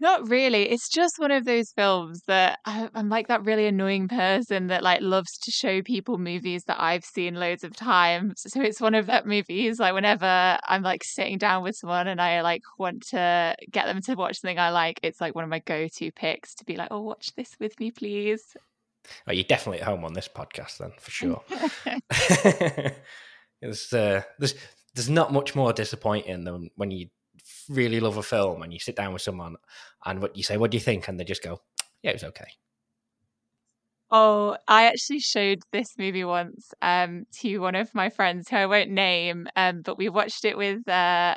[0.00, 0.68] Not really.
[0.70, 4.82] It's just one of those films that I, I'm like that really annoying person that
[4.82, 8.42] like loves to show people movies that I've seen loads of times.
[8.46, 12.20] So it's one of that movies like whenever I'm like sitting down with someone and
[12.20, 15.50] I like want to get them to watch something I like, it's like one of
[15.50, 18.42] my go-to picks to be like, "Oh, watch this with me, please."
[19.28, 21.42] Oh, you're definitely at home on this podcast, then for sure.
[23.60, 24.54] there's, uh, there's
[24.94, 27.08] there's not much more disappointing than when you
[27.68, 29.56] really love a film and you sit down with someone
[30.04, 31.60] and what you say, "What do you think?" and they just go,
[32.02, 32.48] "Yeah, it was okay."
[34.10, 38.66] Oh, I actually showed this movie once um to one of my friends who I
[38.66, 41.34] won't name, um, but we watched it with uh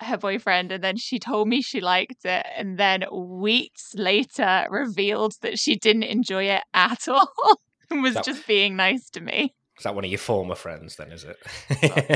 [0.00, 5.34] her boyfriend and then she told me she liked it and then weeks later revealed
[5.40, 7.28] that she didn't enjoy it at all
[7.90, 9.54] and was That- just being nice to me.
[9.78, 10.96] Is that one of your former friends?
[10.96, 11.36] Then is it?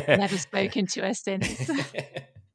[0.09, 1.69] Never spoken to her since.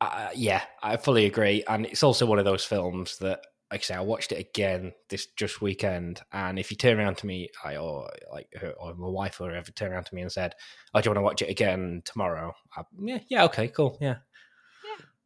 [0.00, 3.84] uh, yeah, I fully agree, and it's also one of those films that, like I
[3.84, 7.48] say, I watched it again this just weekend, and if you turn around to me,
[7.64, 10.54] I or like her, or my wife or whoever turn around to me and said,
[10.94, 14.16] "Oh, do you want to watch it again tomorrow?" I, yeah, yeah, okay, cool, yeah.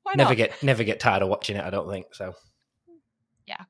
[0.05, 0.37] Why never not?
[0.37, 1.65] get never get tired of watching it.
[1.65, 2.35] I don't think so.
[3.47, 3.65] Yeah.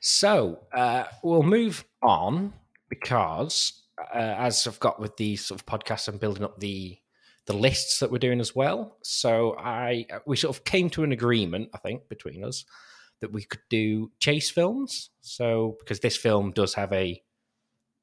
[0.00, 2.54] So uh, we'll move on
[2.88, 6.98] because uh, as I've got with these sort of podcasts, I'm building up the
[7.48, 8.98] the lists that we're doing as well.
[9.02, 12.64] So I we sort of came to an agreement, I think, between us
[13.20, 15.10] that we could do chase films.
[15.22, 17.20] So because this film does have a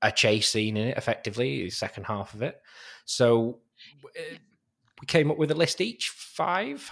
[0.02, 2.60] a chase scene in it, effectively, the second half of it.
[3.06, 3.60] So
[4.04, 4.36] uh,
[5.00, 6.92] we came up with a list each, five.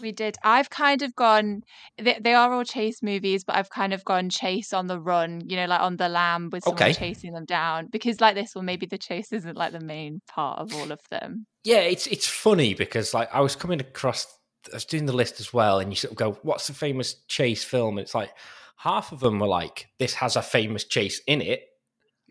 [0.00, 0.36] We did.
[0.42, 1.62] I've kind of gone.
[1.96, 5.42] They, they are all chase movies, but I've kind of gone chase on the run.
[5.48, 6.92] You know, like on the lam with someone Okay.
[6.92, 7.88] chasing them down.
[7.90, 11.00] Because like this one, maybe the chase isn't like the main part of all of
[11.10, 11.46] them.
[11.64, 14.26] Yeah, it's it's funny because like I was coming across,
[14.72, 17.14] I was doing the list as well, and you sort of go, "What's the famous
[17.28, 18.32] chase film?" And it's like
[18.76, 21.64] half of them were like, "This has a famous chase in it,"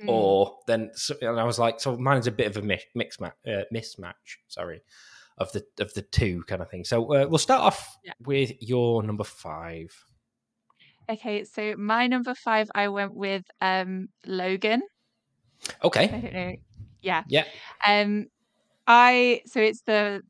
[0.01, 0.09] Mm.
[0.09, 3.19] or then and I was like, "So mine is a bit of a mix, mix
[3.19, 4.81] ma- uh, mismatch." Sorry,
[5.37, 6.83] of the of the two kind of thing.
[6.85, 8.13] So uh, we'll start off Yeah.
[8.25, 9.89] with your number five.
[11.09, 14.81] Okay, so my number five, I went with um Logan.
[15.83, 16.03] Okay.
[16.03, 16.55] I don't know.
[17.01, 17.23] Yeah.
[17.27, 17.45] yeah,
[17.85, 18.27] Um,
[18.87, 20.21] I so it's the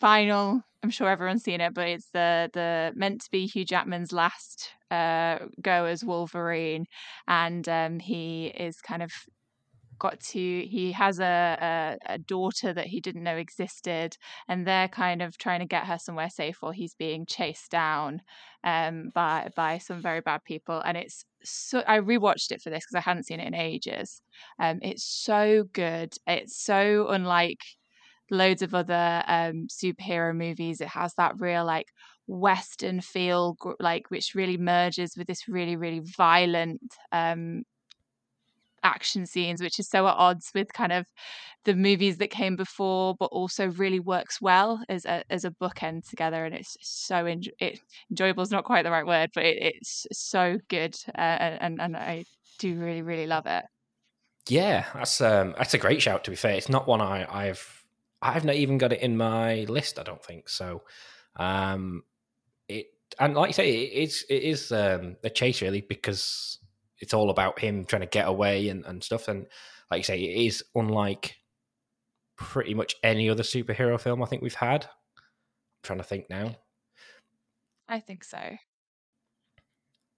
[0.00, 0.62] final.
[0.82, 4.70] I'm sure everyone's seen it, but it's the the meant to be Hugh Jackman's last
[4.90, 6.86] uh go as Wolverine,
[7.28, 9.12] and um he is kind of
[9.98, 14.16] got to he has a, a a daughter that he didn't know existed,
[14.48, 18.22] and they're kind of trying to get her somewhere safe while he's being chased down
[18.64, 22.84] um by by some very bad people, and it's so I rewatched it for this
[22.84, 24.22] because I hadn't seen it in ages.
[24.60, 26.14] Um, it's so good.
[26.26, 27.60] It's so unlike
[28.30, 30.80] loads of other um, superhero movies.
[30.80, 31.88] It has that real like
[32.26, 37.64] western feel, like which really merges with this really really violent um,
[38.84, 41.06] action scenes, which is so at odds with kind of
[41.64, 46.08] the movies that came before, but also really works well as a as a bookend
[46.08, 46.44] together.
[46.44, 50.58] And it's so it, enjoyable is not quite the right word, but it, it's so
[50.68, 52.24] good, uh, and and I
[52.58, 53.64] do really really love it.
[54.48, 54.86] yeah.
[54.94, 56.24] That's um that's a great shout.
[56.24, 57.84] To be fair, it's not one I I've
[58.20, 59.98] I've not even got it in my list.
[59.98, 60.82] I don't think so.
[61.36, 62.04] Um,
[62.68, 62.88] it
[63.20, 66.58] and like you say, it is it is um a chase really because
[67.02, 69.26] it's all about him trying to get away and, and stuff.
[69.28, 69.46] And
[69.90, 71.34] like you say, it is unlike
[72.36, 74.84] pretty much any other superhero film I think we've had.
[74.84, 75.22] I'm
[75.82, 76.56] trying to think now.
[77.88, 78.56] I think so.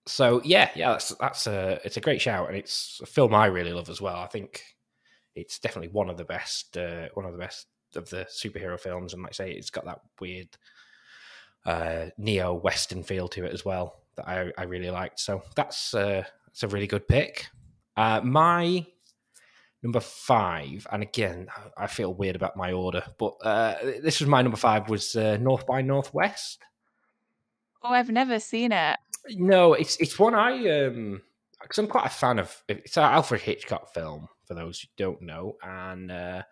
[0.07, 3.47] So yeah, yeah, that's that's a it's a great shout, and it's a film I
[3.47, 4.17] really love as well.
[4.17, 4.63] I think
[5.35, 7.67] it's definitely one of the best, uh, one of the best
[7.97, 10.49] of the superhero films, and like I say, it's got that weird
[11.65, 15.21] uh, neo western feel to it as well that I, I really liked.
[15.21, 17.49] So that's uh, that's a really good pick.
[17.97, 18.87] Uh, my
[19.83, 24.41] number five, and again, I feel weird about my order, but uh, this was my
[24.41, 26.63] number five was uh, North by Northwest.
[27.83, 28.97] Oh, I've never seen it.
[29.31, 31.23] No, it's it's one I um
[31.61, 32.63] because I'm quite a fan of.
[32.69, 36.43] It's an Alfred Hitchcock film for those who don't know, and uh,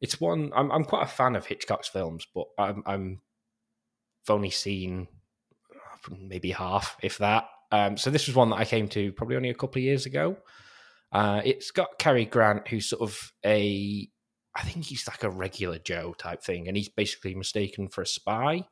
[0.00, 3.20] it's one I'm I'm quite a fan of Hitchcock's films, but I'm I'm
[4.24, 5.08] I've only seen
[6.10, 7.48] maybe half, if that.
[7.72, 10.06] Um, so this was one that I came to probably only a couple of years
[10.06, 10.36] ago.
[11.10, 14.08] Uh, it's got Cary Grant, who's sort of a
[14.54, 18.06] I think he's like a regular Joe type thing, and he's basically mistaken for a
[18.06, 18.64] spy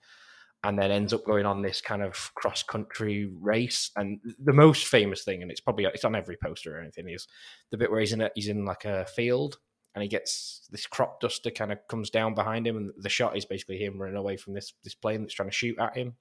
[0.62, 3.90] and then ends up going on this kind of cross country race.
[3.96, 7.26] And the most famous thing, and it's probably it's on every poster or anything, is
[7.70, 9.56] the bit where he's in a, he's in like a field
[9.94, 13.36] and he gets this crop duster kind of comes down behind him, and the shot
[13.36, 16.14] is basically him running away from this this plane that's trying to shoot at him.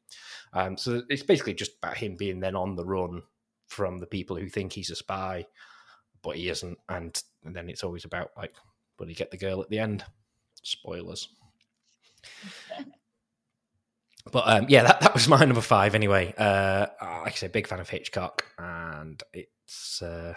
[0.53, 3.21] Um, so it's basically just about him being then on the run
[3.67, 5.45] from the people who think he's a spy,
[6.23, 6.77] but he isn't.
[6.89, 8.53] And, and then it's always about like,
[8.97, 10.03] will he get the girl at the end?
[10.63, 11.29] Spoilers.
[14.32, 16.34] But um, yeah, that, that was my number five anyway.
[16.38, 20.36] Uh, like I say, big fan of Hitchcock, and it's uh,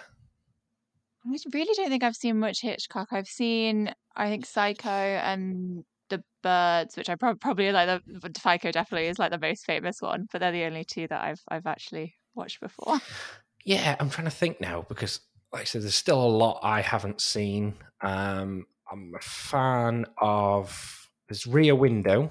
[1.25, 3.09] I really don't think I've seen much Hitchcock.
[3.13, 8.03] I've seen, I think, Psycho and The Birds, which I prob- probably like.
[8.07, 11.23] The Psycho definitely is like the most famous one, but they're the only two that
[11.23, 13.01] I've I've actually watched before.
[13.65, 13.97] yeah.
[14.01, 15.21] I'm trying to think now because,
[15.53, 17.75] like I said, there's still a lot I haven't seen.
[18.01, 22.31] Um, I'm a fan of there's Rear Window,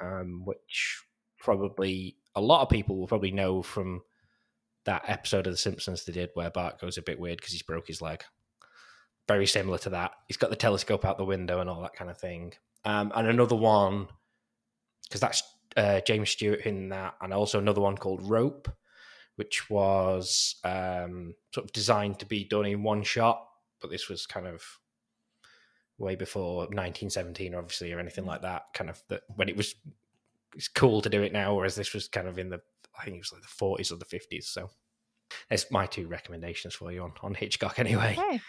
[0.00, 1.04] um, which
[1.38, 4.02] probably a lot of people will probably know from
[4.90, 7.62] that episode of The Simpsons they did where Bart goes a bit weird because he's
[7.62, 8.24] broke his leg.
[9.28, 10.10] Very similar to that.
[10.26, 12.54] He's got the telescope out the window and all that kind of thing.
[12.84, 14.08] Um, and another one,
[15.04, 15.44] because that's
[15.76, 18.68] uh, James Stewart in that, and also another one called Rope,
[19.36, 23.46] which was um, sort of designed to be done in one shot,
[23.80, 24.64] but this was kind of
[25.98, 28.64] way before 1917, obviously, or anything like that.
[28.74, 29.72] Kind of that when it was
[30.56, 32.60] it's cool to do it now, whereas this was kind of in the
[32.98, 34.44] I think it was like the 40s or the 50s.
[34.44, 34.70] So
[35.48, 38.16] there's my two recommendations for you on, on Hitchcock anyway.
[38.18, 38.40] Okay.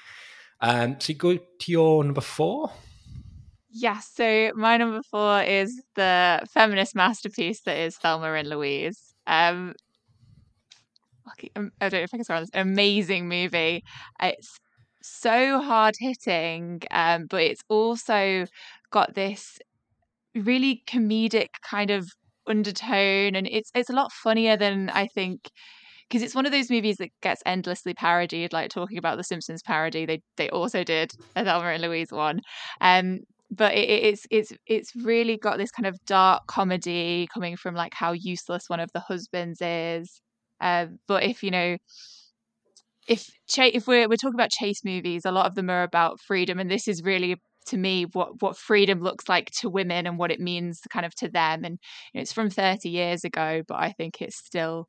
[0.59, 2.71] Um, so you go to your number four.
[3.69, 9.13] Yeah, so my number four is the feminist masterpiece that is Thelma and Louise.
[9.25, 9.75] Um,
[11.55, 12.49] um, I don't know if I can swear on this.
[12.53, 13.83] Amazing movie.
[14.21, 14.59] It's
[15.01, 18.45] so hard hitting, um, but it's also
[18.91, 19.57] got this
[20.35, 22.11] really comedic kind of
[22.47, 25.49] undertone, and it's it's a lot funnier than I think
[26.09, 29.63] because it's one of those movies that gets endlessly parodied, like talking about the Simpsons
[29.63, 30.05] parody.
[30.05, 32.41] They they also did a Thelma and Louise one,
[32.81, 37.75] um, but it, it's it's it's really got this kind of dark comedy coming from
[37.75, 40.21] like how useless one of the husbands is.
[40.59, 41.77] Uh, but if you know,
[43.07, 43.25] if
[43.57, 46.69] if we're we're talking about chase movies, a lot of them are about freedom, and
[46.69, 47.35] this is really
[47.67, 51.15] to me what what freedom looks like to women and what it means kind of
[51.15, 51.63] to them.
[51.65, 51.79] And
[52.13, 54.87] you know, it's from thirty years ago, but I think it's still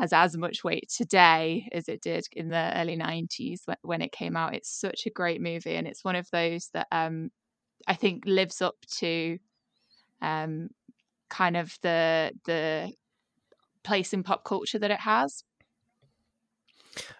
[0.00, 4.36] has as much weight today as it did in the early 90s when it came
[4.36, 4.54] out.
[4.54, 7.30] It's such a great movie, and it's one of those that um,
[7.86, 9.38] I think lives up to
[10.22, 10.68] um,
[11.30, 12.92] kind of the the
[13.84, 15.44] place in pop culture that it has.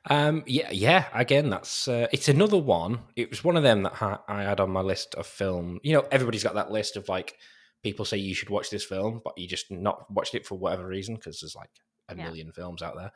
[0.09, 1.07] Um, yeah, yeah.
[1.13, 3.01] Again, that's uh, it's another one.
[3.17, 5.81] It was one of them that ha- I had on my list of film.
[5.83, 7.37] You know, everybody's got that list of like
[7.83, 10.87] people say you should watch this film, but you just not watched it for whatever
[10.87, 11.71] reason because there's like
[12.09, 12.25] a yeah.
[12.25, 13.13] million films out there.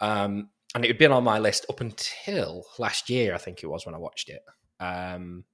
[0.00, 3.68] Um, and it had been on my list up until last year, I think it
[3.68, 4.42] was when I watched it.
[4.80, 5.44] Um,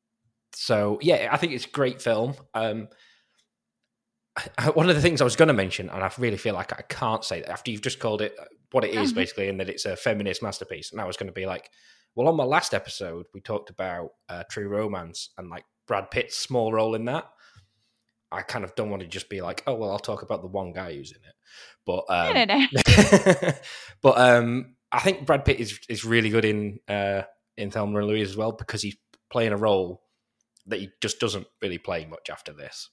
[0.53, 2.35] so yeah, I think it's a great film.
[2.55, 2.89] Um,
[4.75, 6.83] one of the things I was going to mention, and I really feel like I
[6.83, 9.69] can't say that after you've just called it uh, what it is, basically, and that
[9.69, 10.93] it's a feminist masterpiece.
[10.93, 11.71] And I was going to be like,
[12.14, 16.37] well, on my last episode, we talked about uh, True Romance and like Brad Pitt's
[16.37, 17.29] small role in that.
[18.33, 20.49] I kind of don't want to just be like, oh well, I'll talk about the
[20.49, 21.35] one guy who's in it.
[21.85, 23.53] But um, no, no, no.
[24.03, 27.23] but um, I think Brad Pitt is is really good in uh,
[27.57, 28.97] in Thelma and Louise as well because he's
[29.31, 30.03] playing a role
[30.66, 32.90] that he just doesn't really play much after this.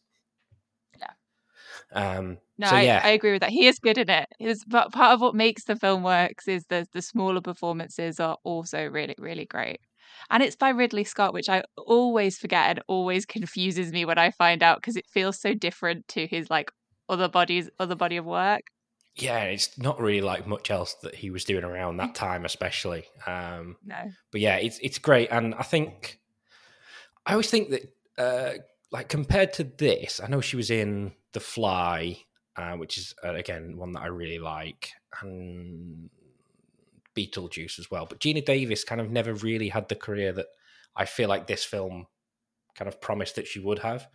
[1.93, 3.01] Um, no, so, yeah.
[3.03, 3.49] I, I, agree with that.
[3.49, 4.27] He is good in it.
[4.39, 8.37] His, but part of what makes the film works is the the smaller performances are
[8.43, 9.79] also really really great
[10.29, 14.31] and it's by Ridley Scott, which I always forget and always confuses me when I
[14.31, 16.71] find out because it feels so different to his like
[17.09, 18.61] other bodies, other body of work.
[19.15, 23.05] Yeah, it's not really like much else that he was doing around that time, especially.
[23.25, 26.19] Um, no, but yeah, it's it's great, and I think
[27.25, 28.53] I always think that uh,
[28.91, 32.23] like compared to this, I know she was in The Fly,
[32.55, 36.09] uh, which is uh, again one that I really like, and
[37.15, 38.05] Beetlejuice as well.
[38.05, 40.47] But Geena Davis kind of never really had the career that
[40.95, 42.07] I feel like this film
[42.75, 44.07] kind of promised that she would have.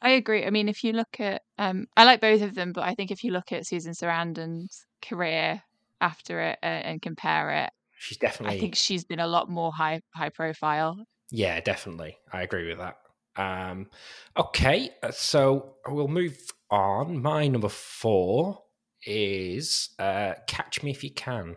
[0.00, 0.44] I agree.
[0.44, 3.10] I mean, if you look at, um, I like both of them, but I think
[3.10, 5.62] if you look at Susan Sarandon's career
[6.00, 8.56] after it uh, and compare it, she's definitely.
[8.56, 11.06] I think she's been a lot more high high profile.
[11.30, 12.18] Yeah, definitely.
[12.32, 12.98] I agree with that.
[13.36, 13.88] Um,
[14.36, 16.38] okay, uh, so we'll move
[16.70, 17.22] on.
[17.22, 18.62] My number four
[19.04, 21.56] is uh, Catch Me If You Can.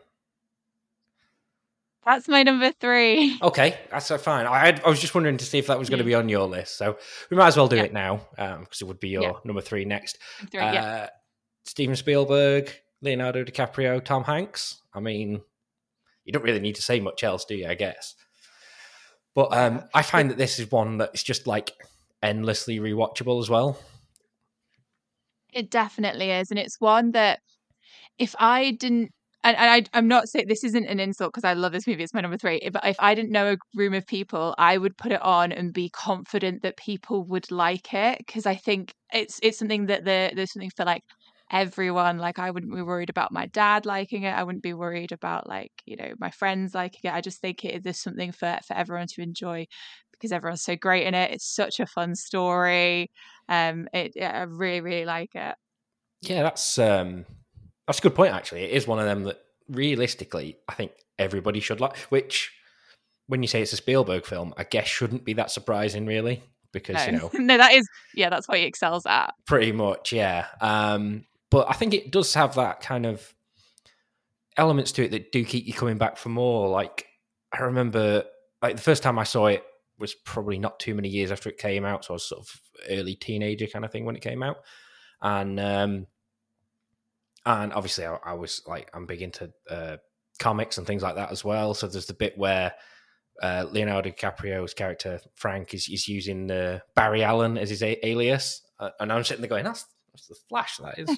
[2.05, 3.39] That's my number three.
[3.41, 4.45] Okay, that's uh, fine.
[4.45, 6.29] I, had, I was just wondering to see if that was going to be on
[6.29, 6.97] your list, so
[7.29, 7.83] we might as well do yeah.
[7.83, 9.31] it now because um, it would be your yeah.
[9.43, 10.19] number three next.
[10.51, 11.09] Three, uh, yeah.
[11.65, 14.81] Steven Spielberg, Leonardo DiCaprio, Tom Hanks.
[14.93, 15.41] I mean,
[16.23, 17.67] you don't really need to say much else, do you?
[17.67, 18.15] I guess.
[19.35, 21.73] But um, I find that this is one that's just like
[22.23, 23.77] endlessly rewatchable as well.
[25.53, 26.49] It definitely is.
[26.49, 27.39] And it's one that
[28.17, 29.11] if I didn't
[29.45, 32.03] and, and I, am not saying this isn't an insult because I love this movie.
[32.03, 32.67] It's my number three.
[32.73, 35.71] But if I didn't know a room of people, I would put it on and
[35.71, 40.31] be confident that people would like it because I think it's it's something that the,
[40.35, 41.03] there's something for like
[41.51, 42.17] everyone.
[42.17, 44.31] Like I wouldn't be worried about my dad liking it.
[44.31, 47.13] I wouldn't be worried about like you know my friends liking it.
[47.13, 49.67] I just think it is something for for everyone to enjoy
[50.11, 51.31] because everyone's so great in it.
[51.31, 53.11] It's such a fun story.
[53.49, 55.55] Um, it, I really really like it.
[56.21, 57.25] Yeah, that's um,
[57.87, 58.33] that's a good point.
[58.33, 61.97] Actually, it is one of them that realistically, I think everybody should like.
[62.09, 62.51] Which,
[63.27, 66.95] when you say it's a Spielberg film, I guess shouldn't be that surprising, really, because
[66.95, 67.05] no.
[67.05, 69.33] you know, no, that is yeah, that's what he excels at.
[69.45, 70.47] Pretty much, yeah.
[70.61, 73.33] Um, but I think it does have that kind of
[74.57, 76.69] elements to it that do keep you coming back for more.
[76.69, 77.05] Like
[77.51, 78.23] I remember,
[78.61, 79.63] like the first time I saw it
[79.97, 82.61] was probably not too many years after it came out, so I was sort of
[82.89, 84.57] early teenager kind of thing when it came out,
[85.21, 86.07] and um,
[87.45, 89.97] and obviously I, I, was like I'm big into uh,
[90.39, 91.73] comics and things like that as well.
[91.73, 92.73] So there's the bit where
[93.41, 98.61] uh, Leonardo DiCaprio's character Frank is, is using uh, Barry Allen as his a- alias,
[98.79, 99.85] uh, and I'm sitting there going, "That's
[100.15, 101.09] that's the Flash, that is."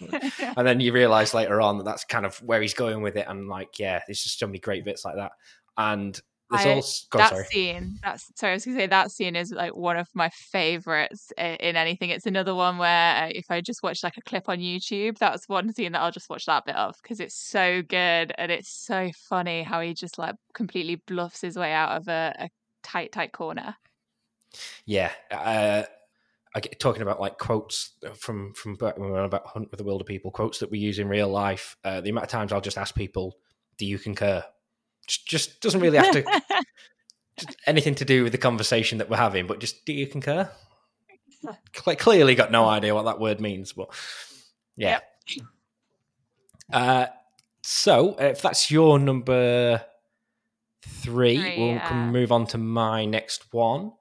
[0.57, 3.27] and then you realise later on that that's kind of where he's going with it,
[3.27, 5.31] and like, yeah, there's just so many great bits like that,
[5.77, 6.19] and
[6.49, 7.45] I, also, that sorry.
[7.45, 11.33] scene that's sorry i was gonna say that scene is like one of my favorites
[11.37, 14.59] in, anything it's another one where uh, if i just watch like a clip on
[14.59, 18.31] youtube that's one scene that i'll just watch that bit of because it's so good
[18.37, 22.33] and it's so funny how he just like completely bluffs his way out of a,
[22.39, 22.49] a
[22.81, 23.75] tight tight corner
[24.85, 25.83] yeah uh,
[26.60, 29.84] get talking about like quotes from from back when we were about Hunt with the
[29.84, 31.78] Wilderpeople, quotes that we use in real life.
[31.84, 33.38] Uh, the amount of times I'll just ask people,
[33.78, 34.43] "Do you concur?"
[35.08, 36.41] Just, just doesn't really have to
[37.66, 40.49] anything to do with the conversation that we're having, but just do you concur?
[41.74, 43.89] Cle- clearly got no idea what that word means, but
[44.76, 44.99] yeah.
[46.72, 47.08] Uh,
[47.62, 49.84] so if that's your number
[50.82, 51.88] three, Three, we'll yeah.
[51.88, 53.91] can move on to my next one.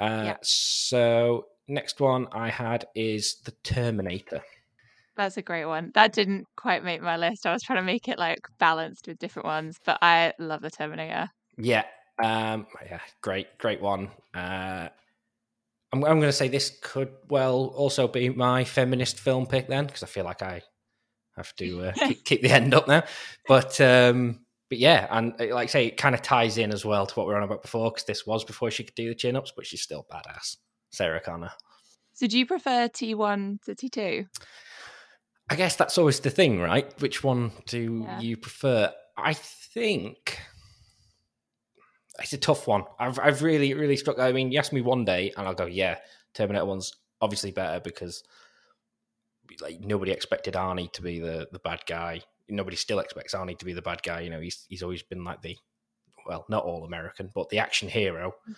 [0.00, 0.36] Uh, Yeah.
[0.42, 4.42] So next one I had is the Terminator.
[5.16, 5.92] That's a great one.
[5.94, 7.46] That didn't quite make my list.
[7.46, 10.70] I was trying to make it like balanced with different ones, but I love the
[10.70, 11.28] Terminator.
[11.56, 11.84] Yeah,
[12.22, 14.10] um, yeah, great, great one.
[14.34, 14.88] Uh,
[15.92, 19.86] I'm, I'm going to say this could well also be my feminist film pick then,
[19.86, 20.62] because I feel like I
[21.36, 23.04] have to uh, keep, keep the end up now.
[23.46, 26.84] But um, but yeah, and uh, like I say, it kind of ties in as
[26.84, 29.08] well to what we were on about before, because this was before she could do
[29.08, 30.56] the chin ups, but she's still badass.
[30.94, 31.50] Sarah Connor.
[32.12, 34.26] So do you prefer T1 to T2?
[35.50, 36.90] I guess that's always the thing, right?
[37.00, 38.20] Which one do Yeah.
[38.20, 38.92] you prefer?
[39.16, 40.38] I think
[42.20, 42.84] it's a tough one.
[42.98, 44.18] I've I've really really struck.
[44.18, 45.98] I mean, you ask me one day, and I'll go, yeah,
[46.32, 48.22] Terminator One's obviously better because
[49.60, 52.22] like nobody expected Arnie to be the the bad guy.
[52.48, 54.20] Nobody still expects Arnie to be the bad guy.
[54.20, 55.56] You know, he's he's always been like the
[56.26, 58.32] well, not all American, but the action hero.
[58.48, 58.54] Mm.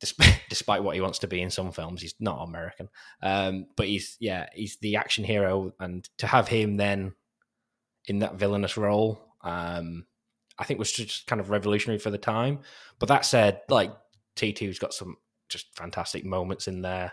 [0.00, 2.88] Despite, despite what he wants to be in some films, he's not American.
[3.22, 7.12] Um, but he's yeah, he's the action hero, and to have him then
[8.06, 10.06] in that villainous role, um,
[10.58, 12.60] I think was just kind of revolutionary for the time.
[12.98, 13.92] But that said, like
[14.36, 15.16] T2's got some
[15.48, 17.12] just fantastic moments in there.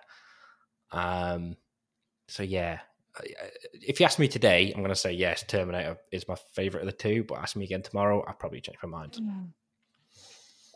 [0.91, 1.57] Um,
[2.27, 2.79] so yeah,
[3.73, 5.43] if you ask me today, I'm going to say yes.
[5.47, 7.23] Terminator is my favorite of the two.
[7.23, 9.17] But ask me again tomorrow, I'll probably change my mind.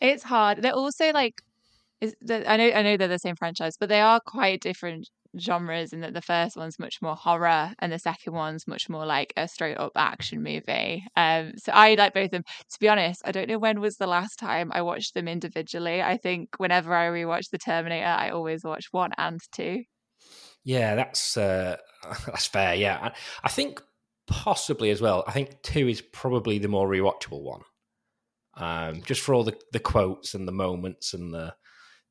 [0.02, 0.62] It's hard.
[0.62, 1.42] They're also like,
[2.02, 5.10] is the, I know I know they're the same franchise, but they are quite different
[5.40, 5.94] genres.
[5.94, 9.34] In that the first one's much more horror, and the second one's much more like
[9.36, 11.04] a straight up action movie.
[11.16, 12.44] Um, so I like both of them.
[12.44, 16.02] To be honest, I don't know when was the last time I watched them individually.
[16.02, 19.84] I think whenever I rewatch the Terminator, I always watch one and two.
[20.64, 21.78] Yeah, that's uh,
[22.26, 22.76] that's fair.
[22.76, 23.12] Yeah, I,
[23.44, 23.82] I think
[24.28, 25.24] possibly as well.
[25.28, 27.62] I think two is probably the more rewatchable one,
[28.56, 31.54] um, just for all the the quotes and the moments and the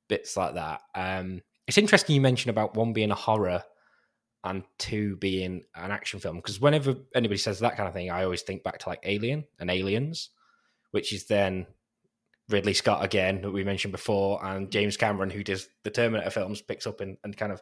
[0.09, 0.82] bits like that.
[0.94, 3.62] Um, it's interesting you mentioned about one being a horror
[4.44, 8.24] and two being an action film because whenever anybody says that kind of thing, I
[8.24, 10.30] always think back to like Alien and Aliens,
[10.92, 11.66] which is then
[12.48, 16.62] Ridley Scott again that we mentioned before, and James Cameron who does the Terminator films
[16.62, 17.61] picks up and, and kind of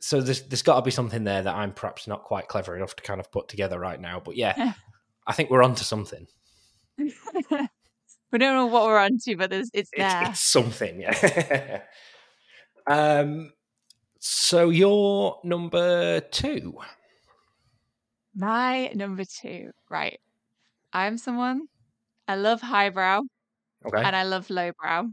[0.00, 2.94] so there's there's got to be something there that I'm perhaps not quite clever enough
[2.96, 4.20] to kind of put together right now.
[4.24, 4.74] But yeah,
[5.26, 6.26] I think we're onto something.
[8.32, 10.20] we don't know what we're onto, but there's, it's It's, there.
[10.20, 11.82] it's something, yeah.
[12.86, 13.52] um,
[14.20, 16.78] so you're number two.
[18.34, 20.20] My number two, right?
[20.92, 21.68] I'm someone
[22.28, 23.22] I love highbrow
[23.84, 24.04] Okay.
[24.04, 25.12] and I love lowbrow.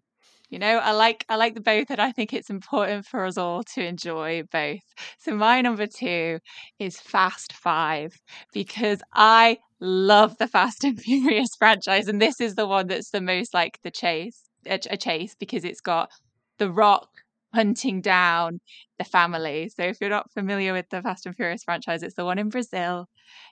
[0.50, 3.38] You know, I like I like the both, and I think it's important for us
[3.38, 4.80] all to enjoy both.
[5.20, 6.40] So my number two
[6.80, 8.14] is Fast Five
[8.54, 13.22] because I love the Fast and Furious franchise, and this is the one that's the
[13.22, 16.10] most like the chase, a, chase because it's got
[16.60, 17.10] the Rock
[17.54, 18.60] hunting down
[19.00, 19.70] the family.
[19.76, 22.50] So if you're not familiar with the Fast and Furious franchise, it's the one in
[22.50, 23.08] Brazil.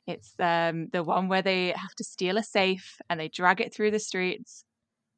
[0.07, 3.73] It's um, the one where they have to steal a safe and they drag it
[3.73, 4.63] through the streets.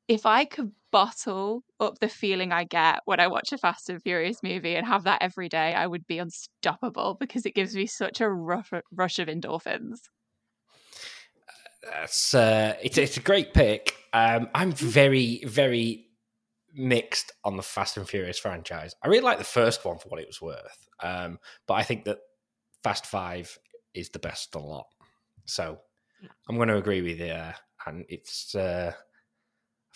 [0.07, 4.01] If I could bottle up the feeling I get when I watch a Fast and
[4.01, 7.85] Furious movie and have that every day, I would be unstoppable because it gives me
[7.87, 9.99] such a rush, rush of endorphins.
[11.83, 13.95] That's uh, it's it's a great pick.
[14.13, 16.05] Um, I'm very very
[16.73, 18.93] mixed on the Fast and Furious franchise.
[19.03, 22.05] I really like the first one for what it was worth, um, but I think
[22.05, 22.19] that
[22.83, 23.57] Fast Five
[23.93, 24.87] is the best of the lot.
[25.45, 25.77] So
[26.49, 27.27] I'm going to agree with you.
[27.27, 27.55] there.
[27.85, 28.93] And it's uh,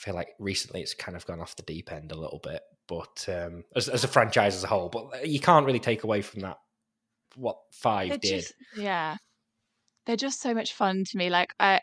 [0.02, 3.26] feel like recently it's kind of gone off the deep end a little bit, but
[3.30, 6.41] um, as as a franchise as a whole, but you can't really take away from
[6.41, 6.58] that
[7.36, 8.41] what 5 They're did.
[8.41, 9.18] just yeah,
[10.06, 11.30] they're just so much fun to me.
[11.30, 11.82] Like I,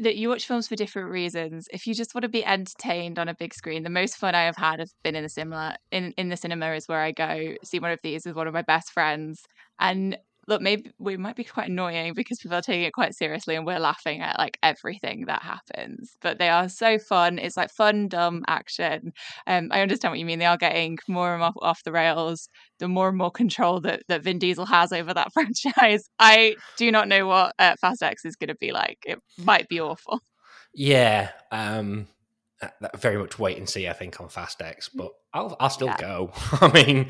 [0.00, 1.66] that you watch films for different reasons.
[1.72, 4.42] If you just want to be entertained on a big screen, the most fun I
[4.42, 5.76] have had has been in the cinema.
[5.90, 8.54] In in the cinema is where I go see one of these with one of
[8.54, 9.42] my best friends.
[9.80, 13.54] And look, maybe we might be quite annoying because people are taking it quite seriously
[13.54, 16.16] and we're laughing at like everything that happens.
[16.20, 17.38] But they are so fun.
[17.38, 19.12] It's like fun, dumb action.
[19.46, 20.38] Um, I understand what you mean.
[20.40, 24.02] They are getting more and more off the rails the more and more control that,
[24.08, 26.04] that Vin Diesel has over that franchise.
[26.18, 28.98] I do not know what uh, Fast X is going to be like.
[29.04, 30.20] It might be awful.
[30.74, 32.06] Yeah, um,
[32.62, 33.88] uh, that very much wait and see.
[33.88, 35.96] I think on Fast X, but I'll I'll still Yeah.
[35.96, 36.32] go.
[36.60, 37.08] I mean,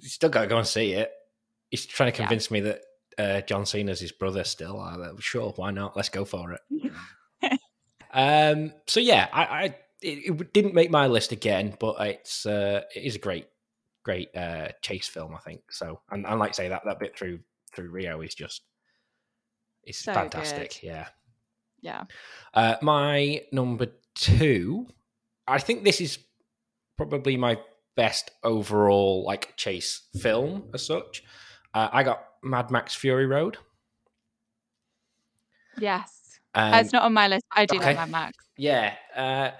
[0.00, 1.12] you still got to go and see it.
[1.72, 2.26] He's trying to Yeah.
[2.28, 2.80] convince me that
[3.18, 4.44] uh, John Cena's his brother.
[4.44, 5.96] Still, uh, sure, why not?
[5.96, 6.60] Let's go for it.
[8.14, 9.64] Um, so yeah, I, I
[10.02, 13.46] it, it didn't make my list again, but it's uh, it is a great,
[14.04, 15.62] great uh, chase film, I think.
[15.70, 17.40] So, and, and like I say that that bit through
[17.74, 18.62] through Rio is just
[19.84, 20.78] it's So fantastic.
[20.82, 20.86] good.
[20.86, 21.06] Yeah.
[21.80, 22.04] Yeah.
[22.52, 24.88] Uh, my number two,
[25.48, 26.18] I think this is
[26.98, 27.58] probably my
[27.96, 31.24] best overall like chase film as such.
[31.74, 33.58] Uh, I got Mad Max Fury Road.
[35.78, 36.40] Yes.
[36.54, 37.44] Um, it's not on my list.
[37.50, 37.86] I do okay.
[37.86, 38.36] like Mad Max.
[38.56, 39.50] Yeah, uh,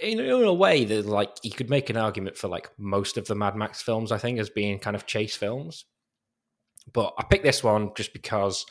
[0.00, 3.26] in, in a way, that like you could make an argument for like most of
[3.26, 5.84] the Mad Max films, I think, as being kind of chase films.
[6.92, 8.64] But I picked this one just because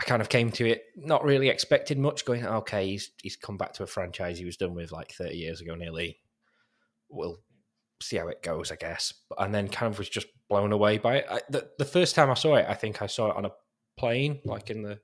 [0.00, 2.24] I kind of came to it not really expected much.
[2.24, 5.36] Going, okay, he's he's come back to a franchise he was done with like thirty
[5.36, 6.18] years ago, nearly.
[7.08, 7.38] We'll
[8.00, 9.12] see how it goes, I guess.
[9.38, 11.26] And then kind of was just blown away by it.
[11.30, 13.52] I, the the first time I saw it, I think I saw it on a
[13.96, 15.00] plane, like in the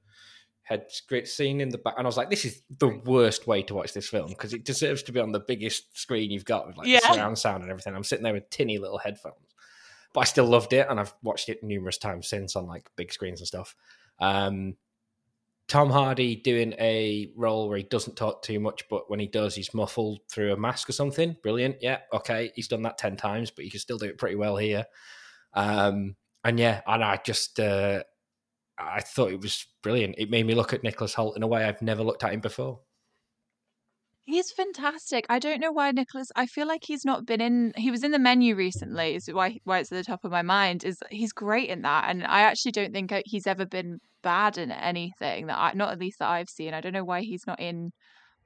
[0.62, 3.62] head great scene in the back, and I was like, "This is the worst way
[3.62, 6.66] to watch this film because it deserves to be on the biggest screen you've got
[6.66, 6.98] with like Yeah.
[7.00, 9.54] surround sound and everything." I'm sitting there with tinny little headphones,
[10.12, 13.12] but I still loved it, and I've watched it numerous times since on like big
[13.12, 13.74] screens and stuff.
[14.18, 14.76] Um,
[15.68, 19.54] Tom Hardy doing a role where he doesn't talk too much, but when he does,
[19.54, 21.36] he's muffled through a mask or something.
[21.42, 21.76] Brilliant.
[21.80, 22.52] Yeah, okay.
[22.54, 24.86] He's done that 10 times, but he can still do it pretty well here.
[25.56, 28.02] Um, and yeah, and I just, uh,
[28.78, 30.16] I thought it was brilliant.
[30.18, 32.40] It made me look at Nicholas Hoult in a way I've never looked at him
[32.40, 32.80] before.
[34.26, 35.24] He's fantastic.
[35.28, 36.32] I don't know why Nicholas.
[36.34, 37.72] I feel like he's not been in.
[37.76, 39.14] He was in the menu recently.
[39.14, 40.84] Is why why it's at the top of my mind.
[40.84, 44.72] Is he's great in that, and I actually don't think he's ever been bad in
[44.72, 46.74] anything that I not at least that I've seen.
[46.74, 47.92] I don't know why he's not in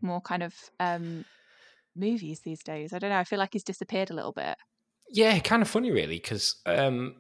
[0.03, 1.25] more kind of um
[1.97, 2.93] movies these days.
[2.93, 3.19] I don't know.
[3.19, 4.57] I feel like he's disappeared a little bit.
[5.13, 7.17] Yeah, kind of funny, really, because um,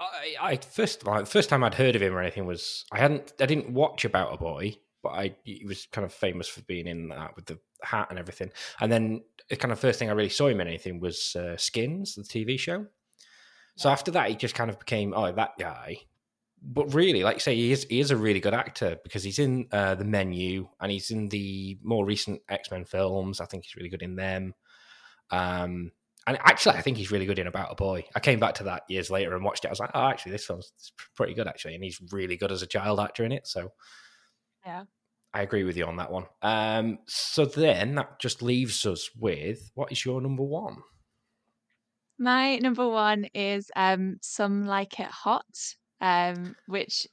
[0.00, 3.32] I, I first like, first time I'd heard of him or anything was I hadn't
[3.40, 6.86] I didn't watch About a Boy, but I he was kind of famous for being
[6.86, 8.50] in that with the hat and everything.
[8.80, 11.56] And then the kind of first thing I really saw him in anything was uh,
[11.56, 12.86] Skins, the TV show.
[13.76, 15.98] So after that, he just kind of became oh that guy.
[16.62, 19.38] But really, like you say, he is he is a really good actor because he's
[19.38, 23.40] in uh, the menu and he's in the more recent X Men films.
[23.40, 24.54] I think he's really good in them.
[25.30, 25.92] Um,
[26.30, 28.04] and actually, I think he's really good in About a Boy.
[28.14, 29.68] I came back to that years later and watched it.
[29.68, 30.72] I was like, oh, actually, this film's
[31.16, 31.74] pretty good, actually.
[31.74, 33.46] And he's really good as a child actor in it.
[33.48, 33.72] So,
[34.64, 34.84] Yeah.
[35.34, 36.26] I agree with you on that one.
[36.42, 40.78] Um, so then that just leaves us with what is your number one?
[42.18, 45.46] My number one is um Some Like It Hot,
[46.00, 47.06] um, which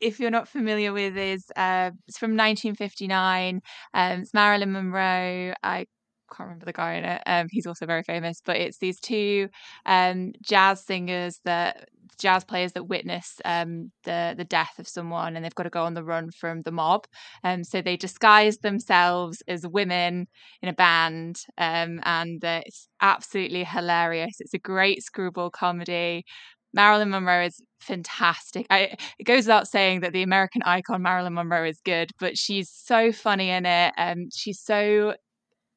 [0.00, 3.62] if you're not familiar with is uh it's from 1959.
[3.94, 5.54] Um, it's Marilyn Monroe.
[5.62, 5.86] I
[6.34, 7.22] can't remember the guy in it.
[7.26, 9.48] Um, he's also very famous, but it's these two
[9.86, 15.44] um jazz singers that jazz players that witness um the the death of someone and
[15.44, 17.06] they've got to go on the run from the mob.
[17.44, 20.26] Um, so they disguise themselves as women
[20.62, 26.24] in a band um, and it's absolutely hilarious it's a great screwball comedy
[26.72, 31.66] marilyn monroe is fantastic I, it goes without saying that the american icon marilyn monroe
[31.66, 35.14] is good but she's so funny in it and she's so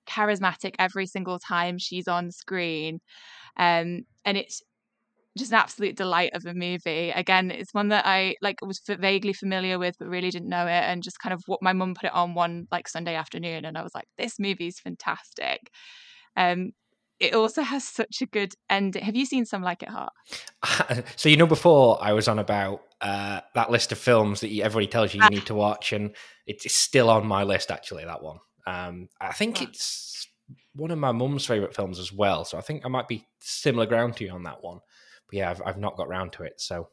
[0.09, 2.99] charismatic every single time she's on screen
[3.57, 4.61] um, and it's
[5.37, 7.11] just an absolute delight of a movie.
[7.11, 10.65] Again, it's one that I like was f- vaguely familiar with, but really didn't know
[10.65, 13.65] it, and just kind of what my mum put it on one like Sunday afternoon,
[13.65, 15.69] and I was like, "This movie's fantastic."
[16.35, 16.71] Um,
[17.19, 19.03] it also has such a good ending.
[19.03, 20.13] Have you seen Some Like It Hot?
[21.15, 24.63] so you know, before I was on about uh, that list of films that you,
[24.63, 26.15] everybody tells you you need to watch, and
[26.47, 27.71] it's still on my list.
[27.71, 28.39] Actually, that one.
[28.69, 30.27] Um, I think it's
[30.73, 32.45] one of my mum's favorite films as well.
[32.45, 34.79] So I think I might be similar ground to you on that one.
[35.27, 36.59] But yeah, I've, I've not got round to it.
[36.61, 36.89] So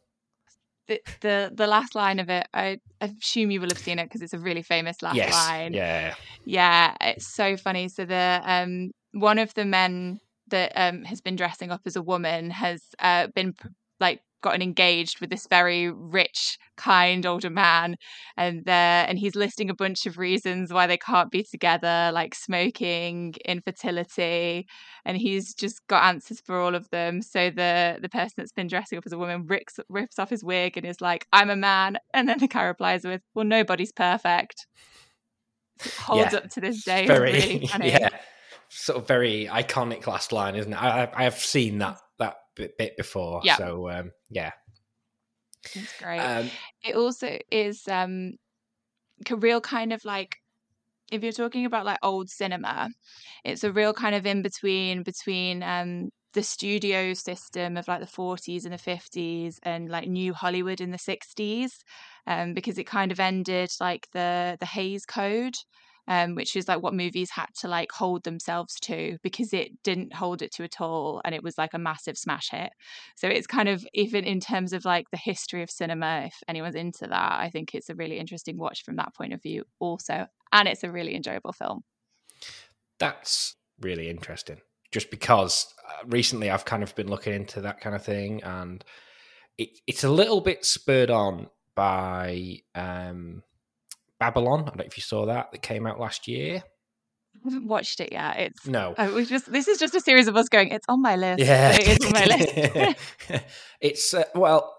[0.86, 4.22] The the, the last line of it, I assume you will have seen it because
[4.22, 5.74] it's a really famous last yes, line.
[5.74, 6.14] yeah,
[6.44, 7.88] Yeah, it's so funny.
[7.88, 12.02] So the um one of the men that um has been dressing up as a
[12.02, 13.54] woman has uh been
[14.00, 17.96] like gotten engaged with this very rich, kind older man,
[18.36, 22.34] and there and he's listing a bunch of reasons why they can't be together, like
[22.34, 24.66] smoking, infertility,
[25.04, 27.22] and he's just got answers for all of them.
[27.22, 30.44] So the the person that's been dressing up as a woman rips rips off his
[30.44, 33.92] wig and is like, "I'm a man," and then the guy replies with, "Well, nobody's
[33.92, 34.66] perfect."
[35.84, 36.38] It holds Yeah.
[36.38, 37.06] up to this day.
[37.06, 38.08] Very yeah,
[38.68, 40.82] sort of very iconic last line, isn't it?
[40.82, 43.40] I, I- I have seen that that bit, bit before.
[43.44, 43.56] Yeah.
[43.56, 44.52] So um, yeah,
[45.74, 46.20] It's great.
[46.20, 46.50] um,
[46.84, 48.32] it also is um
[49.30, 50.36] a real kind of like
[51.12, 52.90] if you're talking about like old cinema,
[53.44, 58.06] it's a real kind of in between between um the studio system of like the
[58.06, 61.82] 40s and the 50s and like new Hollywood in the 60s
[62.26, 65.56] um because it kind of ended like the the Hays Code
[66.08, 70.14] um, which is like what movies had to like hold themselves to because it didn't
[70.14, 72.70] hold it to at all and it was like a massive smash hit.
[73.16, 76.74] So it's kind of even in terms of like the history of cinema if anyone's
[76.74, 80.26] into that i think it's a really interesting watch from that point of view also
[80.52, 81.82] and it's a really enjoyable film.
[82.98, 84.60] That's really interesting
[84.92, 88.82] just because uh, recently i've kind of been looking into that kind of thing and
[89.58, 93.42] it, it's a little bit spurred on by um
[94.18, 94.60] Babylon.
[94.60, 96.62] I don't know if you saw that that came out last year.
[97.34, 98.38] I haven't watched it yet.
[98.38, 98.94] It's no.
[98.96, 100.70] Oh, we just this is just a series of us going.
[100.70, 101.40] It's on my list.
[101.40, 102.24] Yeah, it is on my
[102.86, 103.44] list.
[103.80, 104.74] it's uh, well,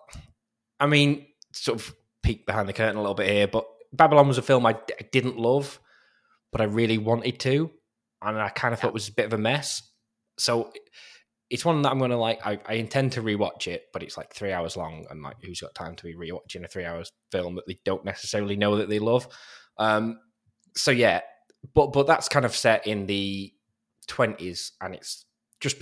[0.79, 4.38] I mean, sort of peek behind the curtain a little bit here, but Babylon was
[4.38, 5.79] a film I d- didn't love,
[6.51, 7.71] but I really wanted to,
[8.21, 8.81] and I kind of yeah.
[8.81, 9.83] thought it was a bit of a mess.
[10.38, 10.71] So
[11.49, 12.45] it's one that I'm to like.
[12.45, 15.61] I, I, intend to rewatch it, but it's like three hours long, and like, who's
[15.61, 18.89] got time to be rewatching a three hours film that they don't necessarily know that
[18.89, 19.27] they love?
[19.77, 20.19] Um,
[20.75, 21.21] so yeah,
[21.73, 23.53] but but that's kind of set in the
[24.07, 25.25] twenties, and it's
[25.59, 25.77] just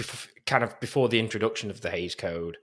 [0.46, 2.58] kind of before the introduction of the Hays Code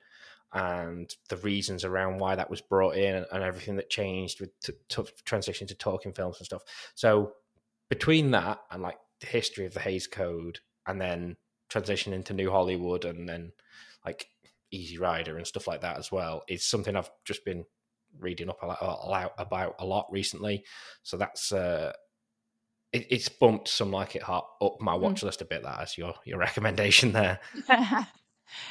[0.54, 4.50] and the reasons around why that was brought in and, and everything that changed with
[4.60, 6.62] t- t- transition to talking films and stuff.
[6.94, 7.32] So
[7.88, 11.36] between that and like the history of the Hays Code, and then
[11.72, 13.52] transition into New Hollywood and then
[14.04, 14.28] like
[14.70, 17.64] Easy Rider and stuff like that as well is something I've just been
[18.18, 20.64] reading up a lot, about a lot recently.
[21.02, 21.92] So that's uh,
[22.92, 25.24] it, it's bumped some like it hot up my watch mm.
[25.24, 25.62] list a bit.
[25.62, 27.40] That as your your recommendation there.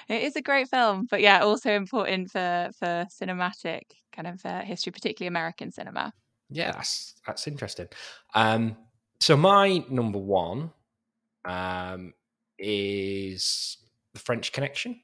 [0.07, 3.81] it is a great film, but yeah, also important for for cinematic
[4.15, 6.13] kind of uh, history, particularly American cinema.
[6.49, 7.87] Yeah, that's that's interesting.
[8.35, 8.77] Um,
[9.19, 10.71] so my number one
[11.45, 12.13] um,
[12.61, 13.77] is
[14.13, 15.01] The French Connection.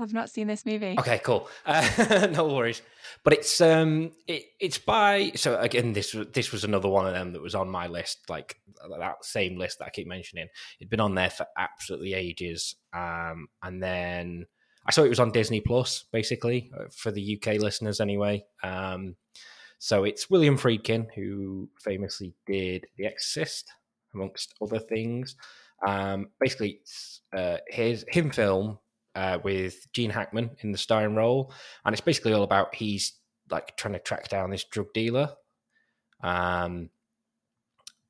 [0.00, 0.96] I've not seen this movie.
[0.98, 1.48] Okay, cool.
[1.66, 2.80] Uh, no worries.
[3.22, 7.32] But it's um, it, it's by so again this this was another one of them
[7.32, 8.56] that was on my list, like
[8.98, 10.48] that same list that I keep mentioning.
[10.80, 14.46] It'd been on there for absolutely ages, um, and then
[14.86, 18.44] I saw it was on Disney Plus, basically uh, for the UK listeners anyway.
[18.62, 19.16] Um,
[19.78, 23.70] so it's William Friedkin who famously did The Exorcist,
[24.14, 25.36] amongst other things.
[25.86, 28.78] Um, basically, it's uh, his him film
[29.14, 31.52] uh, with Gene Hackman in the starring role,
[31.84, 33.12] and it's basically all about he's
[33.50, 35.30] like trying to track down this drug dealer.
[36.22, 36.90] Um,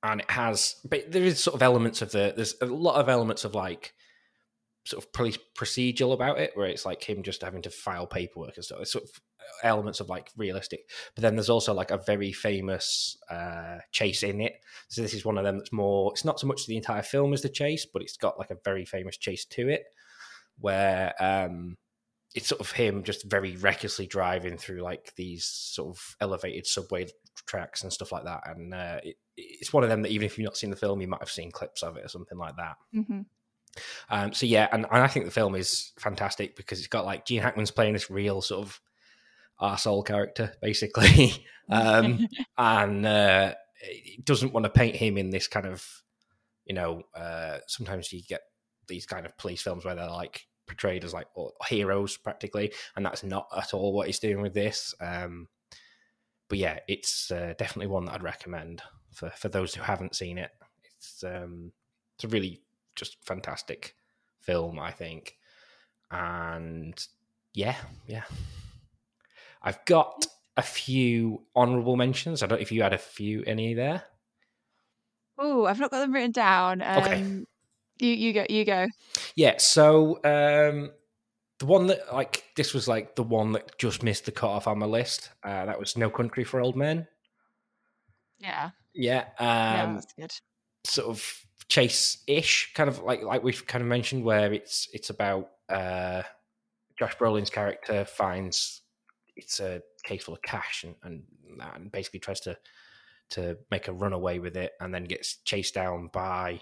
[0.03, 2.33] and it has, but there is sort of elements of the.
[2.37, 3.95] There's a lot of elements of like
[4.85, 8.57] sort of police procedural about it, where it's like him just having to file paperwork
[8.57, 8.81] and stuff.
[8.81, 9.11] It's sort of
[9.63, 14.41] elements of like realistic, but then there's also like a very famous uh, chase in
[14.41, 14.55] it.
[14.89, 16.13] So this is one of them that's more.
[16.13, 18.59] It's not so much the entire film as the chase, but it's got like a
[18.65, 19.85] very famous chase to it,
[20.59, 21.77] where um,
[22.35, 27.07] it's sort of him just very recklessly driving through like these sort of elevated subway
[27.47, 28.41] tracks and stuff like that.
[28.47, 31.01] And uh, it, it's one of them that even if you've not seen the film,
[31.01, 32.77] you might have seen clips of it or something like that.
[32.95, 33.21] Mm-hmm.
[34.11, 37.27] Um, so yeah, and, and I think the film is fantastic because it's got like
[37.27, 38.81] Gene Hackman's playing this real sort of
[39.61, 41.47] arsehole character, basically.
[41.71, 42.27] um,
[42.59, 45.87] and uh, it doesn't want to paint him in this kind of,
[46.65, 48.43] you know, uh, sometimes you get
[48.87, 51.27] these kind of police films where they're like portrayed as like
[51.69, 54.95] heroes practically, and that's not at all what he's doing with this.
[55.01, 55.49] Um,
[56.49, 60.39] but yeah, it's uh, definitely one that I'd recommend for for those who haven't seen
[60.39, 60.51] it.
[60.97, 61.73] It's um,
[62.17, 62.63] it's a really
[62.95, 63.95] just fantastic
[64.41, 65.37] film, I think,
[66.11, 66.95] and
[67.53, 67.77] yeah,
[68.07, 68.25] yeah,
[69.63, 70.27] I've got
[70.57, 72.43] a few honourable mentions.
[72.43, 74.05] I don't know if you had a few any there.
[75.39, 76.81] Oh, I've not got them written down.
[76.83, 77.45] Um, okay.
[77.99, 78.89] You you go you go.
[79.37, 80.91] Yeah, so um
[81.59, 84.67] the one that like this was like the one that just missed the cut off
[84.67, 85.31] on my list.
[85.43, 87.07] Uh that was No Country for Old Men.
[88.39, 88.71] Yeah.
[88.95, 89.27] Yeah.
[89.39, 90.33] Um yeah, that's good.
[90.85, 95.51] Sort of chase-ish, kind of like like we've kind of mentioned, where it's it's about
[95.69, 96.23] uh
[96.99, 98.83] Josh Brolin's character finds
[99.37, 101.23] it's a case full of cash and, and,
[101.75, 102.57] and basically tries to
[103.31, 106.61] to make a runaway with it and then gets chased down by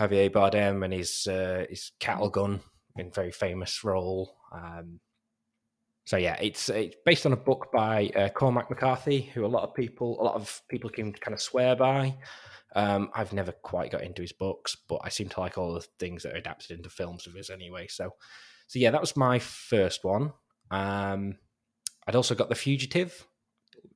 [0.00, 2.60] Javier Bardem and his uh, his cattle gun
[2.96, 4.36] in very famous role.
[4.52, 5.00] Um,
[6.08, 9.62] so yeah, it's it's based on a book by uh, Cormac McCarthy, who a lot
[9.62, 12.16] of people a lot of people can kind of swear by.
[12.74, 15.86] Um, I've never quite got into his books, but I seem to like all the
[15.98, 17.88] things that are adapted into films of his anyway.
[17.88, 18.14] So,
[18.68, 20.32] so yeah, that was my first one.
[20.70, 21.36] Um,
[22.06, 23.26] I'd also got The Fugitive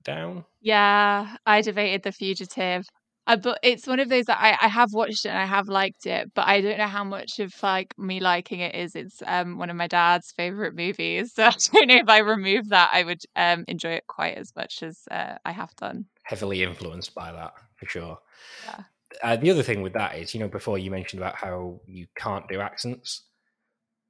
[0.04, 0.44] down.
[0.60, 2.86] Yeah, I debated The Fugitive.
[3.26, 5.68] I, but it's one of those that I, I have watched it and I have
[5.68, 8.96] liked it, but I don't know how much of like me liking it is.
[8.96, 12.68] It's um one of my dad's favorite movies, so I don't know if I remove
[12.70, 16.06] that, I would um enjoy it quite as much as uh, I have done.
[16.24, 18.18] Heavily influenced by that, for sure.
[18.64, 18.84] Yeah.
[19.22, 22.06] Uh, the other thing with that is, you know, before you mentioned about how you
[22.16, 23.24] can't do accents,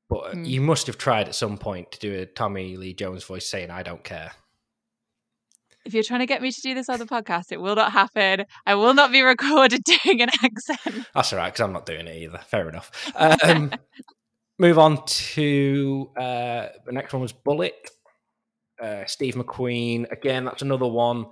[0.09, 0.47] but Mm.
[0.47, 3.71] you must have tried at some point to do a Tommy Lee Jones voice saying,
[3.71, 4.33] I don't care.
[5.85, 7.93] If you're trying to get me to do this on the podcast, it will not
[7.93, 8.45] happen.
[8.67, 11.07] I will not be recorded doing an accent.
[11.15, 12.39] That's all right, because I'm not doing it either.
[12.39, 13.13] Fair enough.
[13.17, 13.73] Um,
[14.59, 17.91] move on to uh, the next one was Bullitt.
[18.81, 20.11] Uh, Steve McQueen.
[20.11, 21.27] Again, that's another one.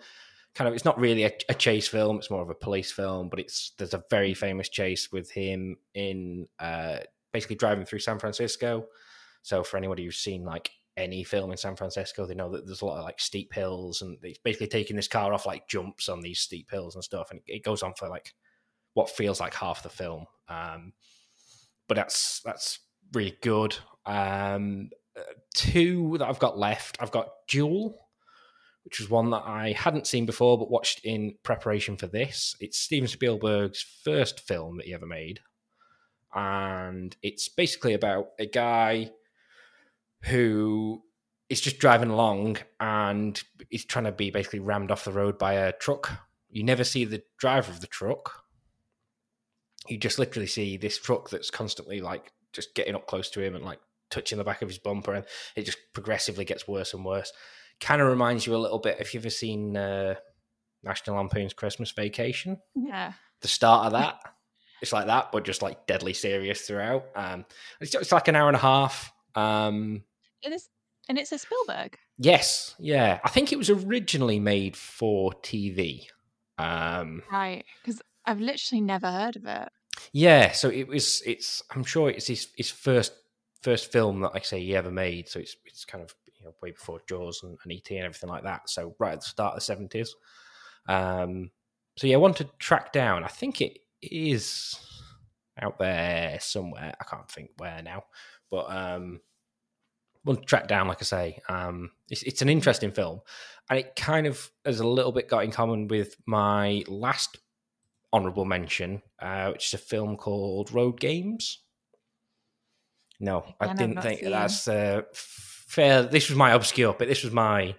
[0.55, 2.19] Kind of, it's not really a, a chase film.
[2.19, 5.77] It's more of a police film, but it's there's a very famous chase with him
[5.95, 6.99] in uh,
[7.33, 8.87] basically driving through San Francisco.
[9.43, 12.83] So for anybody who's seen like any film in San Francisco, they know that there's
[12.83, 16.09] a lot of like steep hills, and he's basically taking this car off like jumps
[16.09, 18.35] on these steep hills and stuff, and it, goes on for like
[18.95, 20.27] what feels like half the film.
[20.49, 20.93] Um,
[21.89, 22.81] but that's that's
[23.13, 23.77] really good.
[24.07, 25.23] Um, uh,
[25.55, 26.99] two that I've got left.
[27.01, 27.97] I've got Duel,
[28.85, 32.55] which is one that I hadn't seen before, but watched in preparation for this.
[32.61, 35.41] It's Steven Spielberg's first film that he ever made,
[36.35, 39.11] and it's basically about a guy
[40.25, 41.03] who
[41.49, 45.55] is just driving along and is trying to be basically rammed off the road by
[45.55, 46.11] a truck.
[46.51, 48.45] You never see the driver of the truck.
[49.89, 53.55] You just literally see this truck that's constantly like just getting up close to him
[53.55, 55.25] and like touching the back of his bumper, and
[55.57, 57.33] it just progressively gets worse and worse.
[57.81, 58.99] Kind of reminds you a little bit.
[59.01, 60.17] If you've ever seen uh,
[60.83, 63.13] National Lampoon's Christmas Vacation, Yeah.
[63.41, 64.19] the start of that,
[64.83, 67.07] it's like that, but just like deadly serious throughout.
[67.15, 67.47] Um,
[67.81, 69.13] it's, it's like an hour and a half.
[69.35, 70.03] Um,
[70.43, 70.69] It is,
[71.09, 71.97] and it's a Spielberg.
[72.19, 73.21] yes, yeah.
[73.25, 76.07] I think it was originally made for TV.
[76.59, 77.65] Um, Right.
[77.83, 79.69] Because I've literally never heard of it.
[80.13, 81.23] Yeah, so it was.
[81.27, 81.63] It's.
[81.75, 83.13] I'm sure it's his his first
[83.63, 85.29] first film that I say he ever made.
[85.29, 88.31] So it's it's kind of you know way before Jaws and, and ET and everything
[88.31, 88.71] like that.
[88.71, 90.15] So right at the start of the seventies.
[90.87, 91.51] Um.
[91.97, 93.25] So yeah, I want to track down.
[93.25, 94.79] I think it is
[95.61, 96.95] out there somewhere.
[96.99, 98.05] I can't think where now,
[98.51, 99.21] but um,
[100.25, 100.89] want to track down.
[100.89, 103.21] Like I say, um, it's it's an interesting film,
[103.69, 107.39] and it kind of has a little bit got in common with my last
[108.13, 111.61] honorable mention, uh, which is a film called Road Games.
[113.19, 116.03] No, I Again, didn't think that's uh, fair.
[116.03, 117.75] This was my obscure, but this was my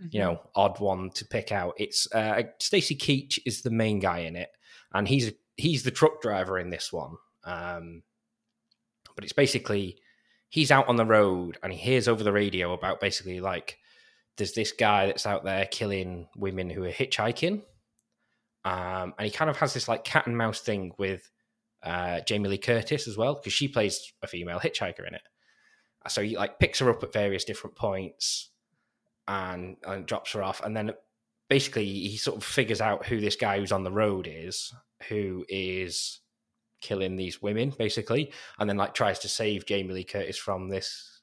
[0.00, 0.08] Mm-hmm.
[0.12, 1.74] you know odd one to pick out.
[1.76, 4.48] It's uh, Stacy Keach is the main guy in it,
[4.94, 7.16] and he's he's the truck driver in this one.
[7.44, 8.02] Um,
[9.14, 9.98] but it's basically
[10.50, 13.78] he's out on the road and he hears over the radio about basically like
[14.36, 17.62] there's this guy that's out there killing women who are hitchhiking.
[18.64, 21.30] Um, and he kind of has this like cat and mouse thing with
[21.82, 25.22] uh, Jamie Lee Curtis as well because she plays a female hitchhiker in it.
[26.08, 28.50] So he like picks her up at various different points
[29.28, 30.92] and and drops her off, and then
[31.48, 34.74] basically he sort of figures out who this guy who's on the road is,
[35.08, 36.20] who is
[36.80, 41.20] killing these women basically, and then like tries to save Jamie Lee Curtis from this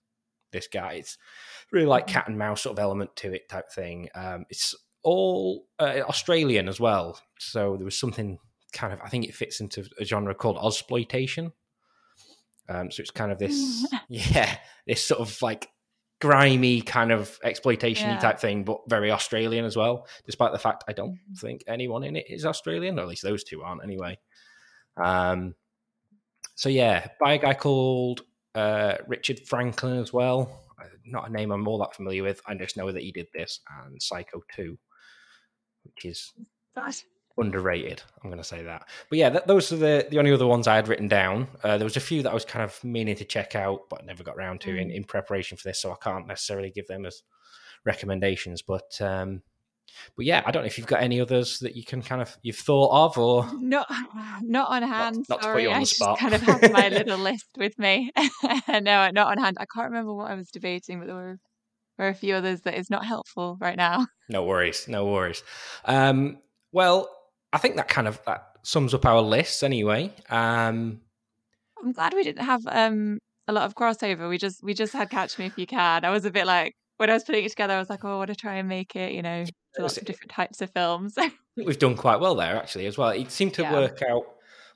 [0.52, 0.94] this guy.
[0.94, 1.18] It's
[1.72, 4.10] really like cat and mouse sort of element to it type thing.
[4.16, 8.38] Um, it's all uh, Australian as well, so there was something
[8.74, 11.52] kind of I think it fits into a genre called Ozploitation.
[12.70, 15.70] Um, so it's kind of this, yeah, this sort of like
[16.20, 18.18] grimy kind of exploitation Yeah.
[18.20, 20.08] type thing, but very Australian as well.
[20.26, 21.40] Despite the fact I don't Mhm.
[21.40, 24.18] think anyone in it is Australian, or at least those two aren't anyway.
[24.98, 25.56] Um,
[26.56, 28.22] so yeah, by a guy called
[28.56, 30.64] uh, Richard Franklin as well.
[30.82, 32.42] Uh, Not a name I'm all that familiar with.
[32.48, 34.78] I just know that he did this and Psycho 2,
[35.84, 36.34] which is
[37.38, 38.02] underrated.
[38.24, 38.88] I'm going to say that.
[39.10, 41.48] But yeah, th- those are the, the only other ones I had written down.
[41.64, 44.06] Uh, there was a few that I was kind of meaning to check out, but
[44.06, 44.96] never got around to in, Mm.
[44.96, 47.22] in preparation for this, so I can't necessarily give them as
[47.86, 48.64] recommendations.
[48.64, 49.44] But um,
[50.16, 52.36] but yeah, I don't know if you've got any others that you can kind of
[52.42, 53.88] you've thought of or Not,
[54.42, 55.26] not on hand.
[55.30, 55.64] not to put sorry.
[55.64, 58.12] you on I just kind of have my little list with me.
[58.70, 59.58] no, not on hand.
[59.60, 61.38] I can't remember what I was debating, but there were,
[61.98, 64.08] were a few others that is not helpful right now.
[64.30, 65.44] No worries, no worries.
[65.86, 66.40] Um,
[66.72, 67.10] well,
[67.54, 70.14] I think that kind of that sums up our lists anyway.
[70.30, 71.02] Um,
[71.82, 74.28] I'm glad we didn't have um a lot of crossover.
[74.30, 76.04] We just we just had Catch Me If You Can.
[76.04, 78.14] I was a bit like when I was putting it together, I was like, oh,
[78.16, 80.72] I want to try and make it, you know, to lots of different types of
[80.72, 81.16] films.
[81.18, 83.10] I think we've done quite well there actually as well.
[83.10, 83.74] It seemed to Yeah.
[83.74, 84.24] work out.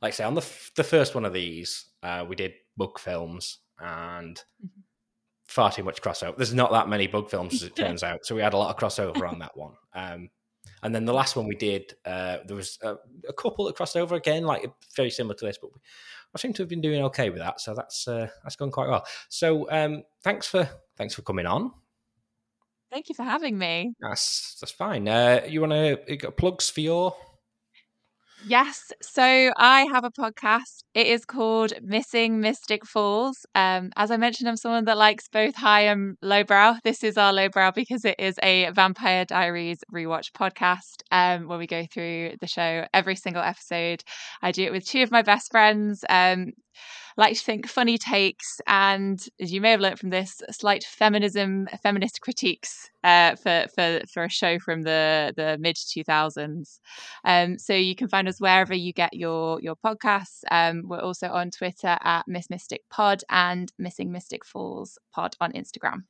[0.02, 2.98] Like I say, on the f- the first one of these, uh, we did bug
[3.00, 4.70] films and Mhm.
[5.46, 6.36] far too much crossover.
[6.38, 8.70] There's not that many bug films as it turns out, so we had a lot
[8.70, 9.74] of crossover on that one.
[9.94, 10.30] Um,
[10.84, 12.96] And then the last one we did, uh, there was a,
[13.28, 14.64] a, couple that crossed over again, like
[14.96, 15.70] very similar to this, but
[16.36, 17.60] I seem to have been doing okay with that.
[17.62, 19.06] So that's uh, that's gone quite well.
[19.30, 20.68] So um, thanks for
[20.98, 21.72] thanks for coming on.
[22.92, 23.94] Thank you for having me.
[24.02, 25.08] That's that's fine.
[25.08, 27.16] Uh, you want to plugs for your
[28.48, 28.92] Yes.
[29.04, 30.84] So I have a podcast.
[30.96, 33.46] It is called Missing Mystic Falls.
[33.54, 36.78] Um, as I mentioned, I'm someone that likes both high and lowbrow.
[36.84, 41.68] This is our lowbrow because it is a Vampire Diaries rewatch podcast um, where we
[41.68, 44.04] go through the show every single episode.
[44.42, 46.04] I do it with two of my best friends.
[46.10, 46.54] Um,
[47.18, 51.68] like to think funny takes and, as you may have learned from this, slight feminism,
[51.84, 56.80] feminist critiques uh, for for for a show from the the mid two thousands.
[57.24, 60.44] Um, so you can find us wherever you get your your podcasts.
[60.50, 65.52] Um, we're also on Twitter at Miss Mystic Pod and Missing Mystic Falls Pod on
[65.54, 66.04] Instagram.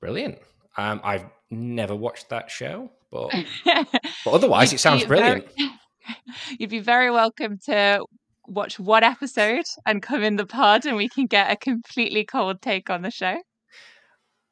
[0.00, 0.38] Brilliant.
[0.76, 3.30] Um, I've never watched that show, but
[3.64, 5.46] but otherwise, it sounds brilliant.
[5.56, 5.70] Very,
[6.58, 8.04] you'd be very welcome to
[8.52, 12.62] watch one episode and come in the pod and we can get a completely cold
[12.62, 13.38] take on the show.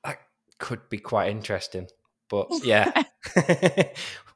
[0.04, 0.18] That
[0.58, 1.88] could be quite interesting.
[2.28, 3.02] But yeah.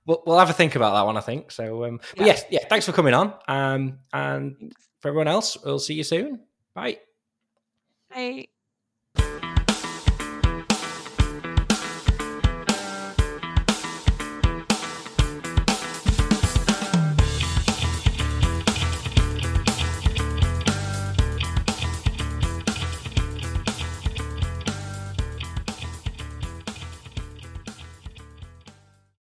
[0.07, 1.51] we'll, we'll have a think about that one, I think.
[1.51, 2.27] So um but yeah.
[2.27, 3.35] yes, yeah, thanks for coming on.
[3.49, 6.41] Um and for everyone else, we'll see you soon.
[6.75, 6.99] Bye.
[8.11, 8.49] Bye.